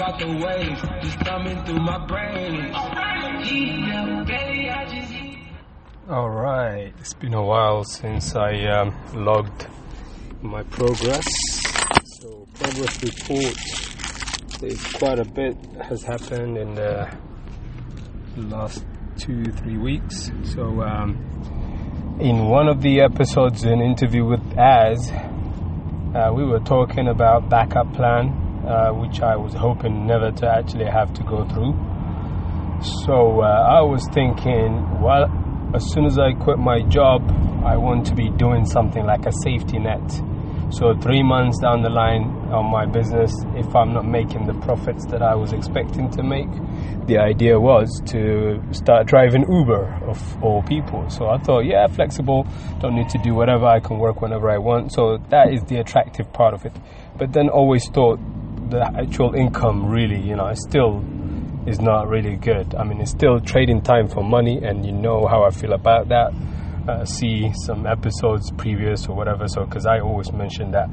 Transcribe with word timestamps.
out 0.00 0.18
the 0.18 0.26
waves, 0.26 0.80
just 1.02 1.18
thumbing 1.20 1.64
through 1.64 1.80
my 1.80 2.06
brain. 2.06 2.72
All 6.08 6.30
right, 6.30 6.92
it's 6.98 7.14
been 7.14 7.34
a 7.34 7.42
while 7.42 7.84
since 7.84 8.34
I 8.34 8.64
um, 8.66 8.94
logged 9.14 9.66
my 10.42 10.62
progress. 10.64 11.24
So 12.20 12.46
progress 12.54 13.02
report. 13.02 13.56
There's 14.60 14.92
quite 14.92 15.18
a 15.18 15.24
bit 15.24 15.56
has 15.82 16.02
happened 16.02 16.58
in 16.58 16.74
the 16.74 17.08
last 18.36 18.84
two 19.18 19.44
three 19.44 19.78
weeks. 19.78 20.30
So 20.44 20.82
um, 20.82 22.18
in 22.20 22.46
one 22.46 22.68
of 22.68 22.82
the 22.82 23.00
episodes, 23.00 23.64
an 23.64 23.80
interview 23.80 24.24
with 24.24 24.42
Az, 24.58 25.10
uh, 25.10 26.32
we 26.34 26.44
were 26.44 26.60
talking 26.60 27.08
about 27.08 27.48
backup 27.48 27.92
plan, 27.94 28.41
uh, 28.66 28.90
which 28.90 29.20
I 29.20 29.36
was 29.36 29.54
hoping 29.54 30.06
never 30.06 30.30
to 30.30 30.46
actually 30.48 30.86
have 30.86 31.12
to 31.14 31.22
go 31.24 31.44
through. 31.48 31.74
So 33.06 33.40
uh, 33.40 33.78
I 33.78 33.80
was 33.82 34.08
thinking, 34.12 35.00
well, 35.00 35.30
as 35.74 35.84
soon 35.92 36.04
as 36.04 36.18
I 36.18 36.32
quit 36.32 36.58
my 36.58 36.82
job, 36.82 37.22
I 37.64 37.76
want 37.76 38.06
to 38.06 38.14
be 38.14 38.28
doing 38.30 38.66
something 38.66 39.04
like 39.04 39.24
a 39.26 39.32
safety 39.44 39.78
net. 39.78 40.02
So 40.72 40.94
three 40.94 41.22
months 41.22 41.58
down 41.60 41.82
the 41.82 41.90
line 41.90 42.24
on 42.50 42.70
my 42.70 42.86
business, 42.86 43.30
if 43.54 43.76
I'm 43.76 43.92
not 43.92 44.06
making 44.06 44.46
the 44.46 44.54
profits 44.54 45.04
that 45.06 45.22
I 45.22 45.34
was 45.34 45.52
expecting 45.52 46.10
to 46.12 46.22
make, 46.22 46.48
the 47.06 47.18
idea 47.18 47.60
was 47.60 48.00
to 48.06 48.62
start 48.72 49.06
driving 49.06 49.44
Uber 49.52 50.00
of 50.08 50.42
all 50.42 50.62
people. 50.62 51.08
So 51.10 51.28
I 51.28 51.38
thought, 51.38 51.66
yeah, 51.66 51.86
flexible, 51.88 52.46
don't 52.80 52.94
need 52.94 53.10
to 53.10 53.18
do 53.18 53.34
whatever, 53.34 53.66
I 53.66 53.80
can 53.80 53.98
work 53.98 54.22
whenever 54.22 54.48
I 54.50 54.58
want. 54.58 54.92
So 54.92 55.18
that 55.28 55.52
is 55.52 55.62
the 55.64 55.76
attractive 55.76 56.32
part 56.32 56.54
of 56.54 56.64
it. 56.64 56.72
But 57.18 57.32
then 57.34 57.50
always 57.50 57.86
thought 57.90 58.18
the 58.70 58.90
actual 58.98 59.34
income 59.34 59.86
really, 59.86 60.20
you 60.20 60.36
know, 60.36 60.52
still 60.54 61.04
is 61.66 61.80
not 61.80 62.08
really 62.08 62.36
good. 62.36 62.74
I 62.74 62.84
mean, 62.84 63.00
it's 63.00 63.10
still 63.10 63.40
trading 63.40 63.82
time 63.82 64.08
for 64.08 64.22
money, 64.22 64.60
and 64.62 64.84
you 64.84 64.92
know 64.92 65.26
how 65.26 65.44
I 65.44 65.50
feel 65.50 65.72
about 65.72 66.08
that. 66.08 66.32
Uh, 66.88 67.04
see 67.04 67.52
some 67.64 67.86
episodes 67.86 68.50
previous 68.56 69.06
or 69.06 69.16
whatever. 69.16 69.46
So, 69.46 69.64
because 69.64 69.86
I 69.86 70.00
always 70.00 70.32
mention 70.32 70.72
that 70.72 70.88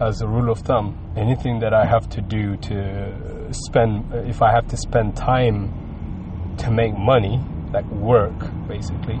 as 0.00 0.20
a 0.20 0.26
rule 0.26 0.50
of 0.50 0.58
thumb, 0.60 0.96
anything 1.16 1.60
that 1.60 1.72
I 1.72 1.86
have 1.86 2.08
to 2.10 2.20
do 2.20 2.56
to 2.56 3.48
spend, 3.52 4.12
if 4.28 4.42
I 4.42 4.50
have 4.52 4.66
to 4.68 4.76
spend 4.76 5.16
time 5.16 6.56
to 6.58 6.70
make 6.70 6.96
money, 6.98 7.40
like 7.72 7.86
work 7.86 8.38
basically, 8.66 9.18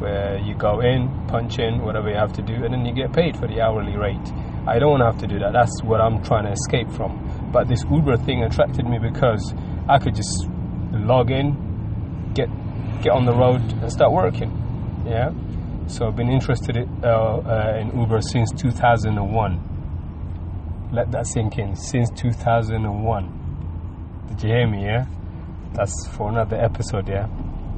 where 0.00 0.38
you 0.38 0.54
go 0.56 0.80
in, 0.80 1.08
punch 1.28 1.58
in, 1.58 1.82
whatever 1.84 2.08
you 2.08 2.16
have 2.16 2.32
to 2.32 2.42
do, 2.42 2.54
and 2.54 2.74
then 2.74 2.84
you 2.84 2.94
get 2.94 3.12
paid 3.12 3.36
for 3.36 3.46
the 3.46 3.60
hourly 3.60 3.96
rate. 3.96 4.32
I 4.68 4.78
don't 4.78 5.00
have 5.00 5.18
to 5.20 5.26
do 5.26 5.38
that. 5.38 5.52
That's 5.54 5.82
what 5.82 5.98
I'm 6.00 6.22
trying 6.22 6.44
to 6.44 6.52
escape 6.52 6.90
from. 6.90 7.50
But 7.50 7.68
this 7.68 7.82
Uber 7.90 8.18
thing 8.18 8.42
attracted 8.42 8.86
me 8.86 8.98
because 8.98 9.54
I 9.88 9.98
could 9.98 10.14
just 10.14 10.46
log 10.92 11.30
in, 11.30 12.32
get 12.34 12.50
get 13.02 13.12
on 13.12 13.24
the 13.24 13.32
road, 13.32 13.62
and 13.80 13.90
start 13.90 14.12
working. 14.12 14.52
Yeah. 15.06 15.32
So 15.86 16.06
I've 16.06 16.16
been 16.16 16.28
interested 16.28 16.76
in, 16.76 16.86
uh, 17.02 17.08
uh, 17.08 17.78
in 17.80 17.98
Uber 17.98 18.20
since 18.20 18.52
2001. 18.52 20.90
Let 20.92 21.10
that 21.12 21.26
sink 21.26 21.56
in. 21.58 21.74
Since 21.74 22.10
2001. 22.10 24.26
Did 24.28 24.42
you 24.42 24.50
hear 24.50 24.66
me? 24.66 24.84
Yeah. 24.84 25.06
That's 25.72 26.06
for 26.08 26.28
another 26.28 26.56
episode. 26.56 27.08
Yeah. 27.08 27.26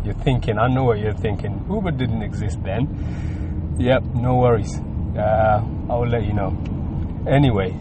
You're 0.04 0.14
thinking. 0.14 0.58
I 0.58 0.66
know 0.66 0.82
what 0.82 0.98
you're 0.98 1.12
thinking. 1.12 1.64
Uber 1.70 1.92
didn't 1.92 2.22
exist 2.22 2.60
then. 2.64 3.76
Yep. 3.78 4.02
No 4.16 4.38
worries. 4.38 4.76
Uh, 5.16 5.62
I 5.88 5.94
will 5.94 6.08
let 6.08 6.24
you 6.24 6.32
know. 6.32 6.79
Anyway, 7.26 7.76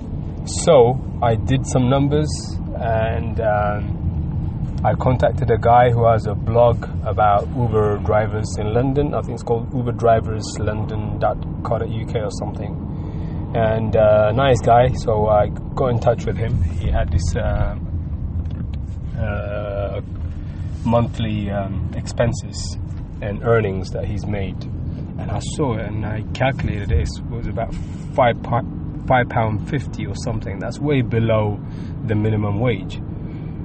so 0.45 0.99
I 1.21 1.35
did 1.35 1.65
some 1.65 1.89
numbers 1.89 2.29
and. 2.75 3.39
Um, 3.39 3.99
I 4.81 4.93
contacted 4.93 5.51
a 5.51 5.57
guy 5.57 5.89
who 5.89 6.07
has 6.07 6.25
a 6.25 6.33
blog 6.33 6.85
about 7.05 7.49
Uber 7.49 7.97
drivers 7.97 8.47
in 8.57 8.73
London. 8.73 9.13
I 9.13 9.19
think 9.19 9.33
it's 9.33 9.43
called 9.43 9.69
uberdriverslondon.co.uk 9.71 12.15
or 12.15 12.31
something. 12.39 13.51
And 13.55 13.97
uh, 13.97 14.31
nice 14.31 14.61
guy, 14.61 14.93
so 14.93 15.27
I 15.27 15.49
got 15.75 15.87
in 15.87 15.99
touch 15.99 16.25
with 16.25 16.37
him. 16.37 16.63
He 16.63 16.89
had 16.89 17.11
this 17.11 17.35
uh, 17.35 17.75
uh, 19.19 19.99
monthly 20.85 21.51
um, 21.51 21.91
expenses 21.97 22.77
and 23.21 23.43
earnings 23.43 23.89
that 23.89 24.05
he's 24.05 24.25
made. 24.25 24.63
And 24.63 25.29
I 25.29 25.41
saw 25.57 25.77
it 25.77 25.87
and 25.87 26.05
I 26.05 26.21
calculated 26.33 26.93
it. 26.93 27.01
It 27.01 27.09
was 27.29 27.47
about 27.47 27.75
five, 28.15 28.41
five 29.09 29.27
pound 29.27 29.67
fifty 29.69 30.05
or 30.05 30.15
something. 30.15 30.59
That's 30.59 30.79
way 30.79 31.01
below 31.01 31.59
the 32.05 32.15
minimum 32.15 32.59
wage. 32.59 33.01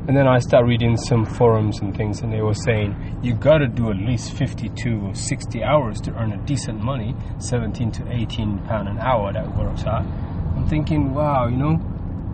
And 0.06 0.14
then 0.14 0.26
I 0.26 0.38
start 0.38 0.66
reading 0.66 0.96
some 0.96 1.24
forums 1.24 1.80
and 1.80 1.96
things, 1.96 2.20
and 2.20 2.32
they 2.32 2.42
were 2.42 2.54
saying 2.54 3.20
you 3.22 3.34
got 3.34 3.58
to 3.58 3.68
do 3.68 3.90
at 3.90 3.96
least 3.96 4.32
52 4.32 5.00
or 5.00 5.14
60 5.14 5.62
hours 5.62 5.98
to 6.02 6.12
earn 6.16 6.32
a 6.32 6.36
decent 6.44 6.82
money, 6.82 7.14
17 7.38 7.90
to 7.92 8.12
18 8.12 8.58
pound 8.66 8.88
an 8.88 8.98
hour 8.98 9.32
that 9.32 9.56
works 9.56 9.84
out. 9.84 10.04
I'm 10.56 10.68
thinking, 10.68 11.14
wow, 11.14 11.46
you 11.46 11.56
know, 11.56 11.80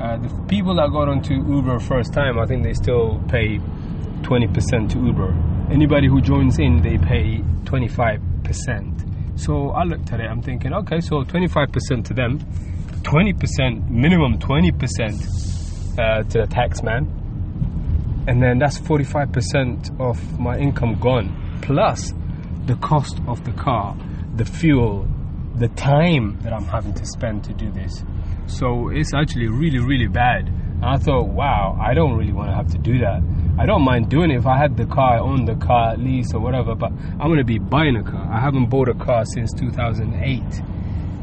uh, 0.01 0.17
the 0.17 0.29
people 0.49 0.75
that 0.77 0.91
got 0.91 1.09
onto 1.09 1.35
Uber 1.35 1.79
first 1.79 2.13
time, 2.13 2.39
I 2.39 2.47
think 2.47 2.65
they 2.65 2.75
still 2.75 3.23
pay 3.29 3.59
20% 4.23 4.91
to 4.91 4.99
Uber. 4.99 5.33
Anybody 5.71 6.09
who 6.09 6.21
joins 6.21 6.59
in, 6.59 6.83
they 6.83 6.99
pay 6.99 7.39
25%. 7.65 9.39
So 9.39 9.71
I 9.71 9.85
looked 9.85 10.13
at 10.13 10.21
it, 10.21 10.27
I'm 10.27 10.43
thinking, 10.43 10.73
okay, 10.73 11.01
so 11.01 11.23
25% 11.23 12.05
to 12.07 12.15
them, 12.15 12.41
20%, 13.03 13.89
minimum 13.91 14.39
20% 14.39 15.99
uh, 15.99 16.23
to 16.25 16.41
the 16.41 16.47
tax 16.47 16.83
man. 16.83 17.17
And 18.27 18.43
then 18.43 18.59
that's 18.59 18.79
45% 18.79 20.01
of 20.01 20.39
my 20.39 20.59
income 20.59 20.99
gone 21.01 21.59
plus 21.63 22.13
the 22.67 22.77
cost 22.77 23.19
of 23.27 23.45
the 23.45 23.53
car 23.53 23.97
the 24.37 24.45
fuel 24.45 25.07
the 25.57 25.69
time 25.69 26.39
that 26.43 26.53
i'm 26.53 26.65
having 26.65 26.95
to 26.95 27.05
spend 27.05 27.45
to 27.45 27.53
do 27.53 27.71
this. 27.73 28.05
So 28.47 28.89
it's 28.89 29.13
actually 29.13 29.49
really 29.49 29.79
really 29.79 30.07
bad. 30.07 30.49
And 30.49 30.85
i 30.85 30.97
thought 30.97 31.29
wow 31.29 31.77
i 31.81 31.95
don't 31.95 32.17
really 32.17 32.33
want 32.33 32.51
to 32.51 32.55
have 32.55 32.69
to 32.69 32.79
do 32.79 32.99
that. 32.99 33.23
I 33.59 33.67
don't 33.67 33.83
mind 33.83 34.09
doing 34.09 34.31
it 34.31 34.37
if 34.37 34.47
i 34.47 34.57
had 34.57 34.77
the 34.77 34.87
car 34.87 35.17
i 35.17 35.19
own 35.19 35.45
the 35.45 35.57
car 35.57 35.93
at 35.93 35.99
least 35.99 36.35
or 36.35 36.41
whatever 36.41 36.75
but 36.75 36.93
i'm 36.93 37.29
going 37.29 37.39
to 37.39 37.45
be 37.45 37.59
buying 37.59 37.97
a 37.97 38.03
car. 38.03 38.27
I 38.33 38.41
haven't 38.41 38.71
bought 38.71 38.89
a 38.89 38.95
car 38.95 39.25
since 39.25 39.53
2008 39.53 40.43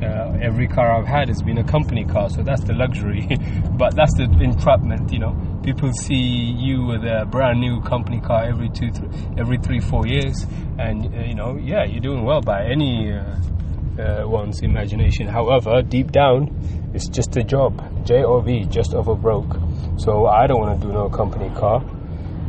uh, 0.01 0.37
every 0.41 0.67
car 0.67 0.91
I've 0.91 1.07
had 1.07 1.27
has 1.29 1.41
been 1.41 1.57
a 1.57 1.63
company 1.63 2.05
car, 2.05 2.29
so 2.29 2.43
that's 2.43 2.63
the 2.63 2.73
luxury. 2.73 3.27
but 3.77 3.95
that's 3.95 4.13
the 4.15 4.23
entrapment, 4.41 5.11
you 5.11 5.19
know. 5.19 5.35
People 5.63 5.91
see 5.91 6.15
you 6.15 6.85
with 6.85 7.03
a 7.03 7.25
brand 7.29 7.59
new 7.59 7.81
company 7.81 8.21
car 8.21 8.45
every 8.45 8.69
two, 8.69 8.89
th- 8.91 9.11
every 9.37 9.57
three, 9.57 9.79
four 9.79 10.07
years, 10.07 10.45
and 10.77 11.13
uh, 11.13 11.21
you 11.21 11.35
know, 11.35 11.57
yeah, 11.57 11.83
you're 11.83 12.01
doing 12.01 12.23
well 12.23 12.41
by 12.41 12.65
any 12.65 13.11
uh, 13.11 14.01
uh 14.01 14.23
one's 14.27 14.61
imagination. 14.61 15.27
However, 15.27 15.81
deep 15.81 16.11
down, 16.11 16.91
it's 16.93 17.09
just 17.09 17.35
a 17.35 17.43
job. 17.43 18.05
J 18.05 18.23
O 18.23 18.41
B, 18.41 18.65
just 18.69 18.93
over 18.93 19.15
broke. 19.15 19.57
So 19.97 20.27
I 20.27 20.47
don't 20.47 20.59
want 20.61 20.79
to 20.79 20.87
do 20.87 20.93
no 20.93 21.09
company 21.09 21.49
car. 21.55 21.83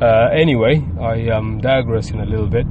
Uh, 0.00 0.28
anyway, 0.30 0.80
I 1.00 1.16
am 1.36 1.60
digressing 1.60 2.20
a 2.20 2.24
little 2.24 2.46
bit. 2.46 2.66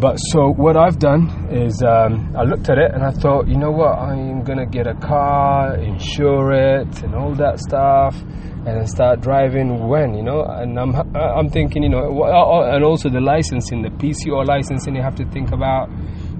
But 0.00 0.16
so 0.16 0.50
what 0.50 0.78
I've 0.78 0.98
done 0.98 1.28
is 1.50 1.82
um, 1.82 2.34
I 2.34 2.44
looked 2.44 2.70
at 2.70 2.78
it 2.78 2.90
and 2.94 3.04
I 3.04 3.10
thought, 3.10 3.46
you 3.46 3.58
know 3.58 3.70
what, 3.70 3.98
I'm 3.98 4.42
gonna 4.44 4.64
get 4.64 4.86
a 4.86 4.94
car, 4.94 5.76
insure 5.76 6.52
it, 6.52 7.02
and 7.02 7.14
all 7.14 7.34
that 7.34 7.58
stuff, 7.60 8.18
and 8.18 8.66
then 8.66 8.86
start 8.86 9.20
driving 9.20 9.88
when, 9.88 10.14
you 10.14 10.22
know. 10.22 10.42
And 10.42 10.80
I'm 10.80 10.94
I'm 11.14 11.50
thinking, 11.50 11.82
you 11.82 11.90
know, 11.90 12.24
and 12.64 12.82
also 12.82 13.10
the 13.10 13.20
licensing, 13.20 13.82
the 13.82 13.90
PCO 13.90 14.46
licensing, 14.46 14.96
you 14.96 15.02
have 15.02 15.16
to 15.16 15.26
think 15.26 15.52
about, 15.52 15.90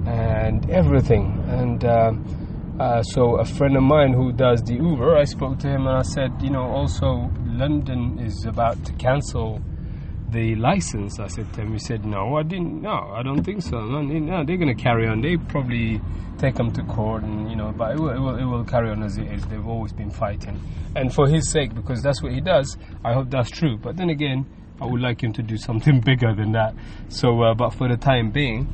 and 0.07 0.67
everything. 0.71 1.43
And 1.47 1.85
uh, 1.85 2.13
uh, 2.79 3.03
so 3.03 3.35
a 3.35 3.45
friend 3.45 3.77
of 3.77 3.83
mine 3.83 4.13
who 4.13 4.31
does 4.31 4.63
the 4.63 4.73
Uber, 4.73 5.15
I 5.15 5.25
spoke 5.25 5.59
to 5.59 5.67
him 5.67 5.85
and 5.85 5.97
I 5.97 6.01
said, 6.01 6.31
you 6.41 6.49
know, 6.49 6.63
also 6.63 7.29
London 7.45 8.17
is 8.17 8.43
about 8.45 8.83
to 8.85 8.93
cancel 8.93 9.61
the 10.31 10.55
license? 10.55 11.19
I 11.19 11.27
said 11.27 11.51
to 11.53 11.61
him. 11.61 11.73
He 11.73 11.79
said, 11.79 12.05
No, 12.05 12.37
I 12.37 12.43
didn't. 12.43 12.81
No, 12.81 13.11
I 13.13 13.23
don't 13.23 13.43
think 13.43 13.61
so. 13.61 13.79
No, 13.79 14.43
they're 14.45 14.57
going 14.57 14.75
to 14.75 14.81
carry 14.81 15.07
on. 15.07 15.21
They 15.21 15.37
probably 15.37 16.01
take 16.37 16.55
them 16.55 16.71
to 16.71 16.83
court, 16.83 17.23
and 17.23 17.49
you 17.49 17.55
know, 17.55 17.71
but 17.71 17.91
it 17.91 17.99
will, 17.99 18.09
it 18.09 18.19
will, 18.19 18.35
it 18.35 18.45
will 18.45 18.65
carry 18.65 18.89
on 18.89 19.03
as 19.03 19.17
it 19.17 19.31
is. 19.31 19.45
They've 19.45 19.67
always 19.67 19.93
been 19.93 20.09
fighting, 20.09 20.59
and 20.95 21.13
for 21.13 21.27
his 21.27 21.51
sake, 21.51 21.75
because 21.75 22.01
that's 22.01 22.23
what 22.23 22.33
he 22.33 22.41
does. 22.41 22.77
I 23.05 23.13
hope 23.13 23.29
that's 23.29 23.51
true. 23.51 23.77
But 23.77 23.97
then 23.97 24.09
again, 24.09 24.47
I 24.81 24.85
would 24.85 25.01
like 25.01 25.21
him 25.23 25.33
to 25.33 25.43
do 25.43 25.57
something 25.57 26.01
bigger 26.01 26.33
than 26.33 26.53
that. 26.53 26.73
So, 27.09 27.43
uh, 27.43 27.53
but 27.53 27.75
for 27.75 27.87
the 27.87 27.97
time 27.97 28.31
being, 28.31 28.67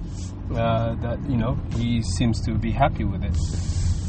uh, 0.51 0.95
that 0.95 1.19
you 1.30 1.36
know, 1.38 1.60
he 1.75 2.01
seems 2.01 2.39
to 2.45 2.53
be 2.53 2.71
happy 2.71 3.03
with 3.03 3.24
it. 3.24 3.36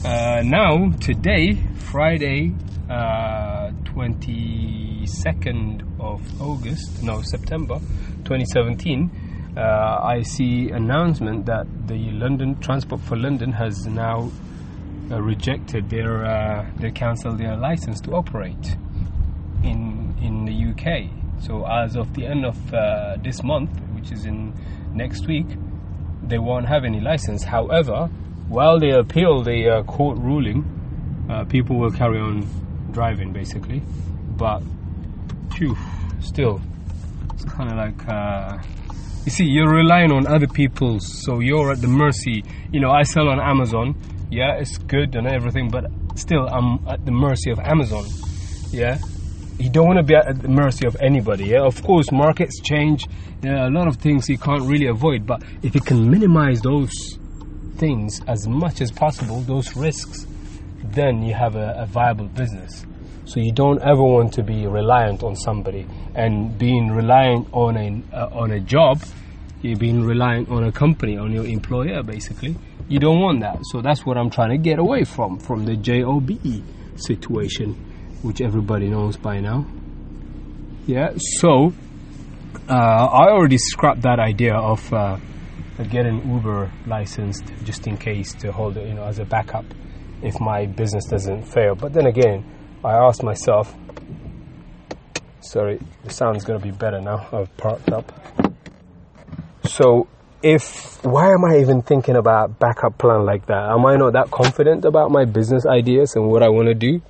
Uh, 0.05 0.43
now, 0.45 0.91
today, 1.01 1.55
Friday, 1.75 2.55
uh, 2.89 3.73
22nd 3.83 5.83
of 6.01 6.21
August, 6.41 7.03
no, 7.03 7.23
September 7.23 7.79
2017, 8.25 9.55
uh, 9.57 9.61
I 10.03 10.23
see 10.23 10.71
announcement 10.71 11.47
that 11.47 11.67
the 11.87 12.11
London 12.13 12.59
Transport 12.61 13.01
for 13.03 13.17
London 13.17 13.53
has 13.53 13.87
now 13.87 14.31
uh, 15.11 15.21
rejected 15.21 15.89
their, 15.91 16.25
uh, 16.25 16.67
they 16.79 16.91
cancelled 16.91 17.39
their 17.39 17.57
license 17.57 18.01
to 18.03 18.13
operate 18.15 18.77
in 19.65 19.99
in 20.23 20.45
the 20.45 20.71
UK. 20.71 21.11
So 21.41 21.65
as 21.67 21.97
of 21.97 22.15
the 22.15 22.27
end 22.27 22.45
of 22.45 22.75
uh, 22.75 23.17
this 23.23 23.43
month, 23.43 23.71
which 23.95 24.11
is 24.13 24.25
in 24.25 24.53
next 24.93 25.27
week, 25.27 25.47
they 26.23 26.39
won't 26.39 26.67
have 26.67 26.85
any 26.85 27.01
license. 27.01 27.45
However, 27.45 28.07
while 28.49 28.79
they 28.79 28.91
appeal 28.91 29.43
the 29.43 29.69
uh, 29.69 29.83
court 29.85 30.19
ruling, 30.19 30.65
uh, 31.31 31.45
people 31.45 31.77
will 31.79 31.93
carry 31.93 32.21
on 32.21 32.47
driving 32.93 33.33
basically. 33.33 33.83
But, 34.37 34.63
phew, 35.59 35.77
still, 36.21 36.61
it's 37.35 37.45
kind 37.45 37.69
of 37.69 37.77
like 37.77 38.09
uh, 38.09 38.59
you 39.25 39.33
see, 39.33 39.45
you're 39.45 39.69
relying 39.69 40.13
on 40.13 40.27
other 40.27 40.47
people, 40.47 41.01
so 41.01 41.41
you're 41.41 41.73
at 41.73 41.81
the 41.81 41.89
mercy. 41.89 42.45
You 42.73 42.81
know, 42.81 42.91
I 42.91 43.03
sell 43.03 43.29
on 43.29 43.41
Amazon. 43.41 43.95
Yeah, 44.31 44.55
it's 44.55 44.79
good 44.79 45.17
and 45.17 45.27
everything, 45.27 45.69
but 45.69 45.87
still, 46.15 46.47
I'm 46.47 46.87
at 46.87 47.05
the 47.05 47.11
mercy 47.11 47.51
of 47.51 47.59
Amazon. 47.59 48.07
Yeah, 48.71 48.99
you 49.59 49.69
don't 49.69 49.87
want 49.87 49.99
to 49.99 50.05
be 50.05 50.15
at 50.15 50.41
the 50.41 50.49
mercy 50.49 50.87
of 50.87 50.97
anybody. 51.01 51.47
Yeah, 51.47 51.63
of 51.63 51.83
course, 51.83 52.13
markets 52.13 52.61
change. 52.61 53.07
There 53.41 53.57
are 53.57 53.67
a 53.67 53.71
lot 53.71 53.89
of 53.89 53.97
things 53.97 54.29
you 54.29 54.39
can't 54.39 54.63
really 54.63 54.87
avoid, 54.87 55.27
but 55.27 55.43
if 55.63 55.75
you 55.75 55.81
can 55.81 56.09
minimize 56.09 56.61
those 56.61 57.19
things 57.77 58.21
as 58.29 58.47
much 58.47 58.81
as 58.81 58.93
possible, 58.93 59.41
those 59.41 59.75
risks, 59.77 60.27
then 60.85 61.23
you 61.23 61.35
have 61.35 61.57
a, 61.57 61.75
a 61.79 61.87
viable 61.87 62.29
business. 62.29 62.87
So 63.29 63.41
you 63.41 63.53
don't 63.53 63.79
ever 63.83 64.03
want 64.03 64.33
to 64.35 64.43
be 64.43 64.67
reliant 64.67 65.23
on 65.23 65.37
somebody, 65.37 65.87
and 66.15 66.57
being 66.59 66.91
reliant 66.91 67.47
on 67.53 67.77
a 67.77 68.03
uh, 68.17 68.31
on 68.33 68.53
a 68.53 68.61
job, 68.61 69.03
you're 69.61 69.77
being 69.77 70.03
reliant 70.03 70.49
on 70.49 70.65
a 70.65 70.73
company, 70.73 71.19
on 71.19 71.33
your 71.33 71.45
employer, 71.45 72.03
basically. 72.03 72.57
You 72.89 72.99
don't 72.99 73.21
want 73.21 73.41
that. 73.41 73.59
So 73.65 73.83
that's 73.83 74.07
what 74.07 74.17
I'm 74.17 74.31
trying 74.31 74.51
to 74.51 74.57
get 74.57 74.79
away 74.79 75.05
from, 75.05 75.39
from 75.39 75.67
the 75.67 75.77
job 75.77 76.31
situation, 76.97 77.75
which 78.23 78.41
everybody 78.41 78.89
knows 78.89 79.19
by 79.19 79.41
now. 79.41 79.67
Yeah. 80.87 81.11
So 81.19 81.75
uh, 82.67 82.73
I 82.73 83.29
already 83.29 83.59
scrapped 83.59 84.01
that 84.03 84.19
idea 84.19 84.55
of 84.55 84.91
uh, 84.91 85.19
getting 85.91 86.27
Uber 86.33 86.73
licensed 86.87 87.45
just 87.65 87.87
in 87.87 87.99
case 87.99 88.33
to 88.37 88.53
hold 88.53 88.79
it, 88.79 88.89
you 88.89 88.95
know, 88.95 89.05
as 89.05 89.19
a 89.19 89.27
backup 89.27 89.67
if 90.23 90.41
my 90.41 90.65
business 90.65 91.05
doesn't 91.11 91.43
fail. 91.43 91.75
But 91.75 91.93
then 91.93 92.07
again 92.07 92.43
I 92.85 92.95
asked 92.95 93.25
myself, 93.25 93.75
sorry, 95.41 95.81
the 96.05 96.11
sound's 96.11 96.45
going 96.45 96.61
to 96.61 96.65
be 96.65 96.71
better 96.71 97.01
now. 97.01 97.27
I've 97.33 97.55
parked 97.57 97.91
up. 97.91 98.13
So, 99.65 100.07
if 100.43 101.05
why 101.05 101.33
am 101.33 101.45
I 101.45 101.59
even 101.59 101.83
thinking 101.83 102.15
about 102.15 102.61
backup 102.61 102.97
plan 102.97 103.25
like 103.25 103.47
that? 103.47 103.71
Am 103.71 103.85
I 103.85 103.97
not 103.97 104.13
that 104.13 104.31
confident 104.31 104.85
about 104.85 105.11
my 105.11 105.25
business 105.25 105.67
ideas 105.67 106.15
and 106.15 106.29
what 106.29 106.45
I 106.45 106.49
want 106.49 106.69
to 106.69 106.75
do? 106.75 107.03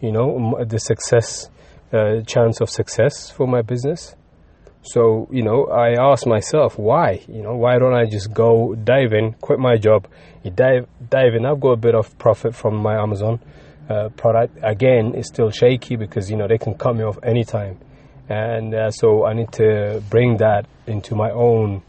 You 0.00 0.12
know, 0.12 0.62
the 0.64 0.78
success, 0.78 1.48
uh, 1.92 2.20
chance 2.26 2.60
of 2.60 2.68
success 2.68 3.30
for 3.30 3.48
my 3.48 3.62
business. 3.62 4.14
So, 4.82 5.26
you 5.32 5.42
know, 5.42 5.66
I 5.66 5.94
asked 5.98 6.26
myself, 6.26 6.78
why? 6.78 7.22
You 7.26 7.42
know, 7.42 7.56
why 7.56 7.78
don't 7.78 7.94
I 7.94 8.04
just 8.04 8.32
go 8.32 8.74
dive 8.74 9.12
in, 9.12 9.32
quit 9.40 9.58
my 9.58 9.76
job, 9.76 10.06
dive 10.54 10.86
dive 11.08 11.34
in. 11.34 11.46
I've 11.46 11.60
got 11.60 11.70
a 11.70 11.76
bit 11.76 11.94
of 11.94 12.16
profit 12.18 12.54
from 12.54 12.76
my 12.76 12.94
Amazon 12.94 13.40
uh, 13.88 14.08
product 14.10 14.58
again 14.62 15.14
is 15.14 15.26
still 15.26 15.50
shaky 15.50 15.96
because 15.96 16.30
you 16.30 16.36
know 16.36 16.46
they 16.46 16.58
can 16.58 16.74
cut 16.74 16.94
me 16.94 17.04
off 17.04 17.18
anytime, 17.22 17.78
and 18.28 18.74
uh, 18.74 18.90
so 18.90 19.24
I 19.24 19.32
need 19.32 19.52
to 19.52 20.02
bring 20.10 20.36
that 20.38 20.66
into 20.86 21.14
my 21.14 21.30
own 21.30 21.82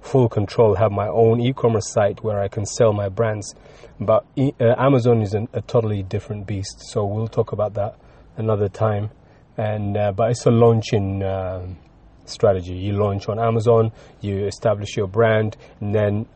full 0.00 0.28
control. 0.28 0.74
Have 0.74 0.92
my 0.92 1.08
own 1.08 1.40
e-commerce 1.40 1.90
site 1.90 2.22
where 2.22 2.40
I 2.40 2.48
can 2.48 2.66
sell 2.66 2.92
my 2.92 3.08
brands. 3.08 3.54
But 4.00 4.24
e- 4.36 4.52
uh, 4.60 4.74
Amazon 4.78 5.22
is 5.22 5.34
an, 5.34 5.48
a 5.52 5.60
totally 5.60 6.02
different 6.02 6.46
beast, 6.46 6.80
so 6.90 7.04
we'll 7.04 7.28
talk 7.28 7.52
about 7.52 7.74
that 7.74 7.96
another 8.36 8.68
time. 8.68 9.10
And 9.56 9.96
uh, 9.96 10.12
but 10.12 10.30
it's 10.30 10.46
a 10.46 10.50
launching 10.50 11.22
um, 11.22 11.76
strategy. 12.24 12.74
You 12.74 12.94
launch 12.94 13.28
on 13.28 13.38
Amazon, 13.38 13.92
you 14.20 14.46
establish 14.46 14.96
your 14.96 15.06
brand, 15.06 15.56
and 15.80 15.94
then 15.94 16.26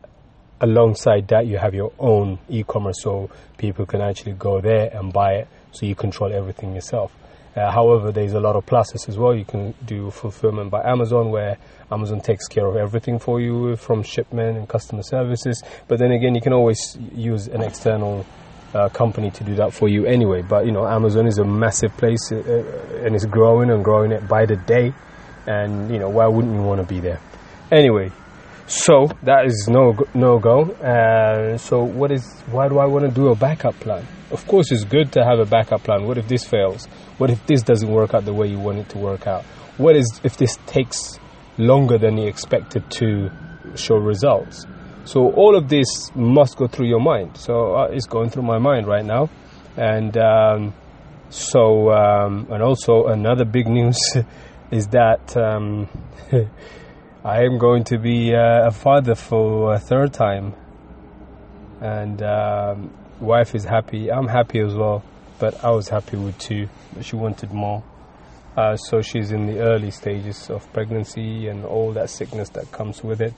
alongside 0.61 1.27
that 1.27 1.45
you 1.45 1.57
have 1.57 1.73
your 1.73 1.91
own 1.99 2.39
e-commerce 2.49 2.97
so 3.01 3.29
people 3.57 3.85
can 3.85 4.01
actually 4.01 4.33
go 4.33 4.59
there 4.59 4.89
and 4.93 5.13
buy 5.13 5.33
it 5.33 5.47
so 5.71 5.85
you 5.85 5.95
control 5.95 6.33
everything 6.33 6.73
yourself. 6.73 7.11
Uh, 7.55 7.71
however 7.71 8.11
there's 8.11 8.33
a 8.33 8.39
lot 8.39 8.55
of 8.55 8.65
pluses 8.65 9.09
as 9.09 9.17
well. 9.17 9.33
You 9.33 9.45
can 9.45 9.73
do 9.85 10.11
fulfillment 10.11 10.69
by 10.71 10.83
amazon 10.83 11.31
where 11.31 11.57
amazon 11.91 12.21
takes 12.21 12.47
care 12.47 12.65
of 12.65 12.75
everything 12.75 13.19
for 13.19 13.39
you 13.39 13.75
from 13.75 14.03
shipment 14.03 14.57
and 14.57 14.67
customer 14.67 15.03
services. 15.03 15.63
But 15.87 15.99
then 15.99 16.11
again 16.11 16.35
you 16.35 16.41
can 16.41 16.53
always 16.53 16.97
use 17.13 17.47
an 17.47 17.61
external 17.61 18.25
uh, 18.73 18.89
company 18.89 19.31
to 19.31 19.43
do 19.43 19.55
that 19.55 19.73
for 19.73 19.87
you 19.87 20.05
anyway. 20.05 20.41
But 20.41 20.65
you 20.65 20.71
know 20.71 20.87
amazon 20.87 21.27
is 21.27 21.37
a 21.37 21.45
massive 21.45 21.95
place 21.97 22.31
uh, 22.31 22.35
uh 22.35 23.05
and 23.05 23.15
it's 23.15 23.25
growing 23.25 23.69
and 23.69 23.83
growing 23.83 24.11
it 24.11 24.27
by 24.27 24.45
the 24.45 24.55
day. 24.55 24.93
And 25.45 25.91
you 25.91 25.99
know 25.99 26.09
why 26.09 26.27
wouldn't 26.27 26.53
you 26.53 26.61
want 26.61 26.81
to 26.81 26.87
be 26.87 26.99
there? 26.99 27.19
Anyway 27.71 28.11
so 28.67 29.07
that 29.23 29.45
is 29.45 29.67
no 29.69 29.95
no 30.13 30.39
go. 30.39 30.63
Uh, 30.71 31.57
so 31.57 31.83
what 31.83 32.11
is 32.11 32.41
why 32.51 32.67
do 32.67 32.79
I 32.79 32.85
want 32.85 33.05
to 33.05 33.11
do 33.11 33.29
a 33.29 33.35
backup 33.35 33.79
plan? 33.79 34.05
Of 34.29 34.45
course, 34.45 34.71
it's 34.73 34.83
good 34.83 35.13
to 35.13 35.23
have 35.23 35.39
a 35.39 35.45
backup 35.45 35.83
plan. 35.83 36.05
What 36.05 36.17
if 36.17 36.27
this 36.27 36.43
fails? 36.43 36.85
What 37.17 37.29
if 37.29 37.45
this 37.47 37.61
doesn't 37.61 37.89
work 37.89 38.13
out 38.13 38.25
the 38.25 38.33
way 38.33 38.47
you 38.47 38.59
want 38.59 38.79
it 38.79 38.89
to 38.89 38.97
work 38.97 39.25
out? 39.25 39.45
What 39.77 39.95
is 39.95 40.19
if 40.23 40.35
this 40.35 40.57
takes 40.65 41.17
longer 41.57 41.97
than 41.97 42.17
you 42.17 42.27
expected 42.27 42.91
to 42.91 43.31
show 43.75 43.95
results? 43.95 44.65
So 45.05 45.31
all 45.31 45.55
of 45.55 45.69
this 45.69 46.11
must 46.13 46.57
go 46.57 46.67
through 46.67 46.87
your 46.87 46.99
mind. 46.99 47.37
So 47.37 47.73
uh, 47.73 47.87
it's 47.93 48.05
going 48.05 48.29
through 48.31 48.43
my 48.43 48.57
mind 48.57 48.85
right 48.85 49.05
now, 49.05 49.29
and 49.77 50.17
um, 50.17 50.73
so 51.29 51.89
um, 51.93 52.47
and 52.51 52.61
also 52.61 53.05
another 53.05 53.45
big 53.45 53.67
news 53.79 53.97
is 54.71 54.87
that. 54.87 55.37
Um, 55.37 55.87
I 57.27 57.43
am 57.43 57.57
going 57.57 57.83
to 57.91 57.97
be 57.97 58.33
uh, 58.33 58.67
a 58.67 58.71
father 58.71 59.13
for 59.13 59.73
a 59.73 59.79
third 59.79 60.13
time, 60.13 60.53
and 61.81 62.23
um, 62.23 62.89
wife 63.19 63.53
is 63.53 63.65
happy. 63.65 64.09
I'm 64.09 64.29
happy 64.29 64.61
as 64.61 64.73
well, 64.73 65.03
but 65.37 65.61
I 65.61 65.71
was 65.71 65.89
happy 65.89 66.15
with 66.15 66.37
two. 66.37 66.69
She 67.01 67.17
wanted 67.17 67.51
more, 67.51 67.83
uh, 68.55 68.77
so 68.77 69.01
she's 69.01 69.33
in 69.33 69.45
the 69.45 69.59
early 69.59 69.91
stages 69.91 70.49
of 70.49 70.71
pregnancy 70.71 71.49
and 71.49 71.65
all 71.65 71.91
that 71.91 72.09
sickness 72.09 72.47
that 72.51 72.71
comes 72.71 73.03
with 73.03 73.19
it. 73.19 73.33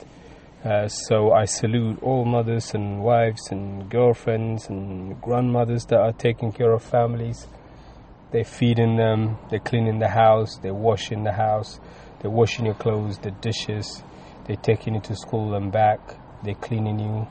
Uh, 0.64 0.86
so 0.86 1.32
I 1.32 1.46
salute 1.46 2.00
all 2.00 2.24
mothers 2.24 2.72
and 2.74 3.02
wives 3.02 3.48
and 3.50 3.90
girlfriends 3.90 4.68
and 4.68 5.20
grandmothers 5.20 5.86
that 5.86 5.98
are 5.98 6.12
taking 6.12 6.52
care 6.52 6.70
of 6.70 6.84
families. 6.84 7.48
They're 8.30 8.44
feeding 8.44 8.98
them, 8.98 9.38
they're 9.50 9.58
cleaning 9.58 9.98
the 9.98 10.10
house, 10.10 10.58
they're 10.62 10.72
washing 10.72 11.24
the 11.24 11.32
house 11.32 11.80
they're 12.20 12.30
washing 12.30 12.66
your 12.66 12.74
clothes, 12.74 13.18
the 13.18 13.30
dishes, 13.30 14.02
they're 14.46 14.56
taking 14.56 14.94
you 14.94 15.00
to 15.00 15.16
school 15.16 15.54
and 15.54 15.72
back, 15.72 16.00
they're 16.42 16.54
cleaning 16.54 16.98
you, 16.98 17.26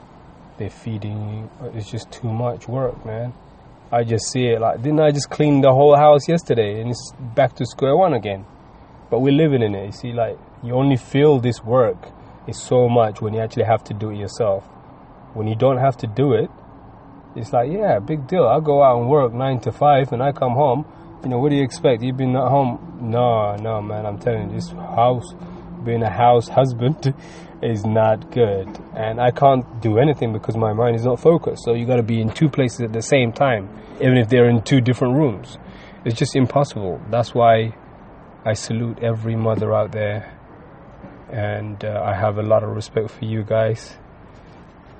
they're 0.57 0.69
feeding 0.69 1.49
you. 1.61 1.69
It's 1.73 1.89
just 1.89 2.11
too 2.11 2.31
much 2.31 2.67
work, 2.67 3.05
man. 3.05 3.33
I 3.91 4.03
just 4.03 4.31
see 4.31 4.45
it 4.45 4.61
like, 4.61 4.81
didn't 4.81 4.99
I 4.99 5.11
just 5.11 5.29
clean 5.29 5.61
the 5.61 5.71
whole 5.71 5.95
house 5.95 6.27
yesterday 6.27 6.79
and 6.81 6.91
it's 6.91 7.11
back 7.35 7.55
to 7.55 7.65
square 7.65 7.97
one 7.97 8.13
again? 8.13 8.45
But 9.09 9.19
we're 9.21 9.33
living 9.33 9.63
in 9.63 9.73
it. 9.73 9.85
You 9.87 9.91
see, 9.91 10.11
like, 10.11 10.37
you 10.63 10.75
only 10.75 10.97
feel 10.97 11.39
this 11.39 11.63
work 11.63 11.97
is 12.47 12.61
so 12.61 12.87
much 12.87 13.21
when 13.21 13.33
you 13.33 13.41
actually 13.41 13.65
have 13.65 13.83
to 13.85 13.93
do 13.93 14.11
it 14.11 14.17
yourself. 14.17 14.63
When 15.33 15.47
you 15.47 15.55
don't 15.55 15.77
have 15.77 15.97
to 15.97 16.07
do 16.07 16.33
it, 16.33 16.49
it's 17.35 17.53
like, 17.53 17.71
yeah, 17.71 17.99
big 17.99 18.27
deal. 18.27 18.45
I 18.45 18.59
go 18.59 18.83
out 18.83 18.99
and 18.99 19.09
work 19.09 19.33
nine 19.33 19.59
to 19.61 19.71
five 19.71 20.11
and 20.11 20.21
I 20.21 20.31
come 20.31 20.53
home 20.53 20.85
you 21.23 21.29
know, 21.29 21.39
what 21.39 21.49
do 21.49 21.55
you 21.55 21.63
expect? 21.63 22.01
You've 22.01 22.17
been 22.17 22.35
at 22.35 22.47
home. 22.47 22.97
No, 23.01 23.55
no, 23.55 23.81
man, 23.81 24.05
I'm 24.05 24.19
telling 24.19 24.49
you, 24.49 24.55
this 24.55 24.69
house, 24.69 25.33
being 25.83 26.01
a 26.03 26.09
house 26.09 26.47
husband 26.59 27.13
is 27.61 27.85
not 27.85 28.31
good. 28.31 28.67
And 28.95 29.19
I 29.19 29.31
can't 29.31 29.81
do 29.81 29.97
anything 29.97 30.31
because 30.31 30.55
my 30.55 30.71
mind 30.71 30.95
is 30.95 31.05
not 31.05 31.19
focused. 31.19 31.63
So 31.65 31.73
you 31.73 31.85
got 31.85 31.97
to 31.97 32.03
be 32.03 32.21
in 32.21 32.29
two 32.29 32.49
places 32.49 32.81
at 32.81 32.93
the 32.93 33.01
same 33.01 33.33
time, 33.33 33.69
even 33.95 34.17
if 34.17 34.29
they're 34.29 34.49
in 34.49 34.61
two 34.61 34.79
different 34.79 35.15
rooms. 35.15 35.57
It's 36.05 36.17
just 36.17 36.35
impossible. 36.35 37.01
That's 37.09 37.33
why 37.33 37.75
I 38.45 38.53
salute 38.53 38.99
every 39.03 39.35
mother 39.35 39.73
out 39.73 39.91
there. 39.91 40.35
And 41.29 41.83
uh, 41.83 42.01
I 42.03 42.15
have 42.15 42.37
a 42.37 42.43
lot 42.43 42.63
of 42.63 42.69
respect 42.69 43.11
for 43.11 43.25
you 43.25 43.43
guys. 43.43 43.97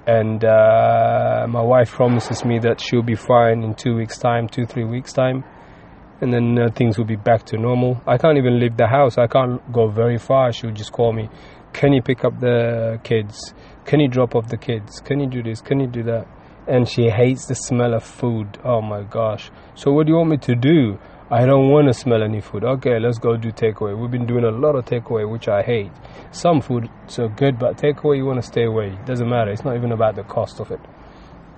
And 0.05 0.43
uh, 0.43 1.45
my 1.47 1.61
wife 1.61 1.91
promises 1.91 2.43
me 2.43 2.59
that 2.59 2.81
she'll 2.81 3.03
be 3.03 3.15
fine 3.15 3.63
in 3.63 3.73
two 3.73 3.95
weeks' 3.95 4.17
time, 4.17 4.49
two, 4.49 4.65
three 4.65 4.83
weeks' 4.83 5.13
time 5.13 5.45
and 6.21 6.33
then 6.33 6.59
uh, 6.59 6.69
things 6.75 6.97
will 6.97 7.05
be 7.05 7.15
back 7.15 7.45
to 7.45 7.57
normal. 7.57 8.01
I 8.05 8.17
can't 8.17 8.37
even 8.37 8.59
leave 8.59 8.77
the 8.77 8.87
house. 8.87 9.17
I 9.17 9.27
can't 9.27 9.61
go 9.71 9.87
very 9.87 10.17
far. 10.17 10.51
She'll 10.51 10.71
just 10.71 10.91
call 10.91 11.13
me. 11.13 11.29
Can 11.73 11.93
you 11.93 12.01
pick 12.01 12.25
up 12.25 12.39
the 12.39 12.99
kids? 13.03 13.53
Can 13.85 13.99
you 13.99 14.07
drop 14.07 14.35
off 14.35 14.47
the 14.49 14.57
kids? 14.57 14.99
Can 14.99 15.19
you 15.19 15.27
do 15.27 15.41
this? 15.41 15.61
Can 15.61 15.79
you 15.79 15.87
do 15.87 16.03
that? 16.03 16.27
And 16.67 16.87
she 16.87 17.09
hates 17.09 17.45
the 17.45 17.55
smell 17.55 17.93
of 17.93 18.03
food. 18.03 18.57
Oh 18.63 18.81
my 18.81 19.03
gosh. 19.03 19.49
So 19.75 19.91
what 19.91 20.05
do 20.05 20.11
you 20.11 20.17
want 20.17 20.29
me 20.29 20.37
to 20.37 20.55
do? 20.55 20.99
I 21.31 21.45
don't 21.45 21.69
want 21.69 21.87
to 21.87 21.93
smell 21.93 22.23
any 22.23 22.41
food. 22.41 22.63
Okay, 22.63 22.99
let's 22.99 23.19
go 23.19 23.37
do 23.37 23.51
takeaway. 23.51 23.95
We've 23.99 24.09
been 24.09 24.25
doing 24.25 24.45
a 24.45 24.51
lot 24.51 24.75
of 24.75 24.85
takeaway, 24.85 25.29
which 25.29 25.47
I 25.47 25.61
hate. 25.61 25.91
Some 26.31 26.59
food 26.59 26.89
so 27.07 27.27
good, 27.29 27.59
but 27.59 27.77
takeaway 27.77 28.17
you 28.17 28.25
want 28.25 28.41
to 28.41 28.47
stay 28.47 28.63
away. 28.65 28.87
It 28.93 29.05
doesn't 29.05 29.29
matter. 29.29 29.51
It's 29.51 29.63
not 29.63 29.75
even 29.75 29.91
about 29.91 30.15
the 30.15 30.23
cost 30.23 30.59
of 30.59 30.71
it. 30.71 30.79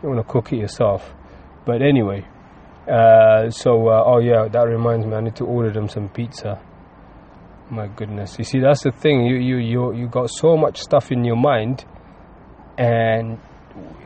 You 0.03 0.10
want 0.10 0.20
to 0.25 0.30
cook 0.30 0.51
it 0.51 0.58
yourself. 0.58 1.13
But 1.65 1.82
anyway, 1.82 2.27
Uh, 2.88 3.50
so, 3.52 3.90
uh, 3.90 4.04
oh 4.06 4.20
yeah, 4.20 4.48
that 4.48 4.64
reminds 4.64 5.06
me. 5.06 5.14
I 5.14 5.22
need 5.22 5.36
to 5.36 5.46
order 5.46 5.72
them 5.72 5.88
some 5.88 6.10
pizza. 6.10 6.60
My 7.70 7.88
goodness, 7.88 8.38
you 8.38 8.44
see, 8.44 8.60
that's 8.60 8.84
the 8.84 8.92
thing. 8.92 9.24
You 9.26 9.38
you 9.38 9.58
you 9.58 9.94
you 9.94 10.08
got 10.08 10.30
so 10.30 10.58
much 10.58 10.80
stuff 10.82 11.12
in 11.12 11.24
your 11.24 11.38
mind, 11.38 11.86
and 12.78 13.40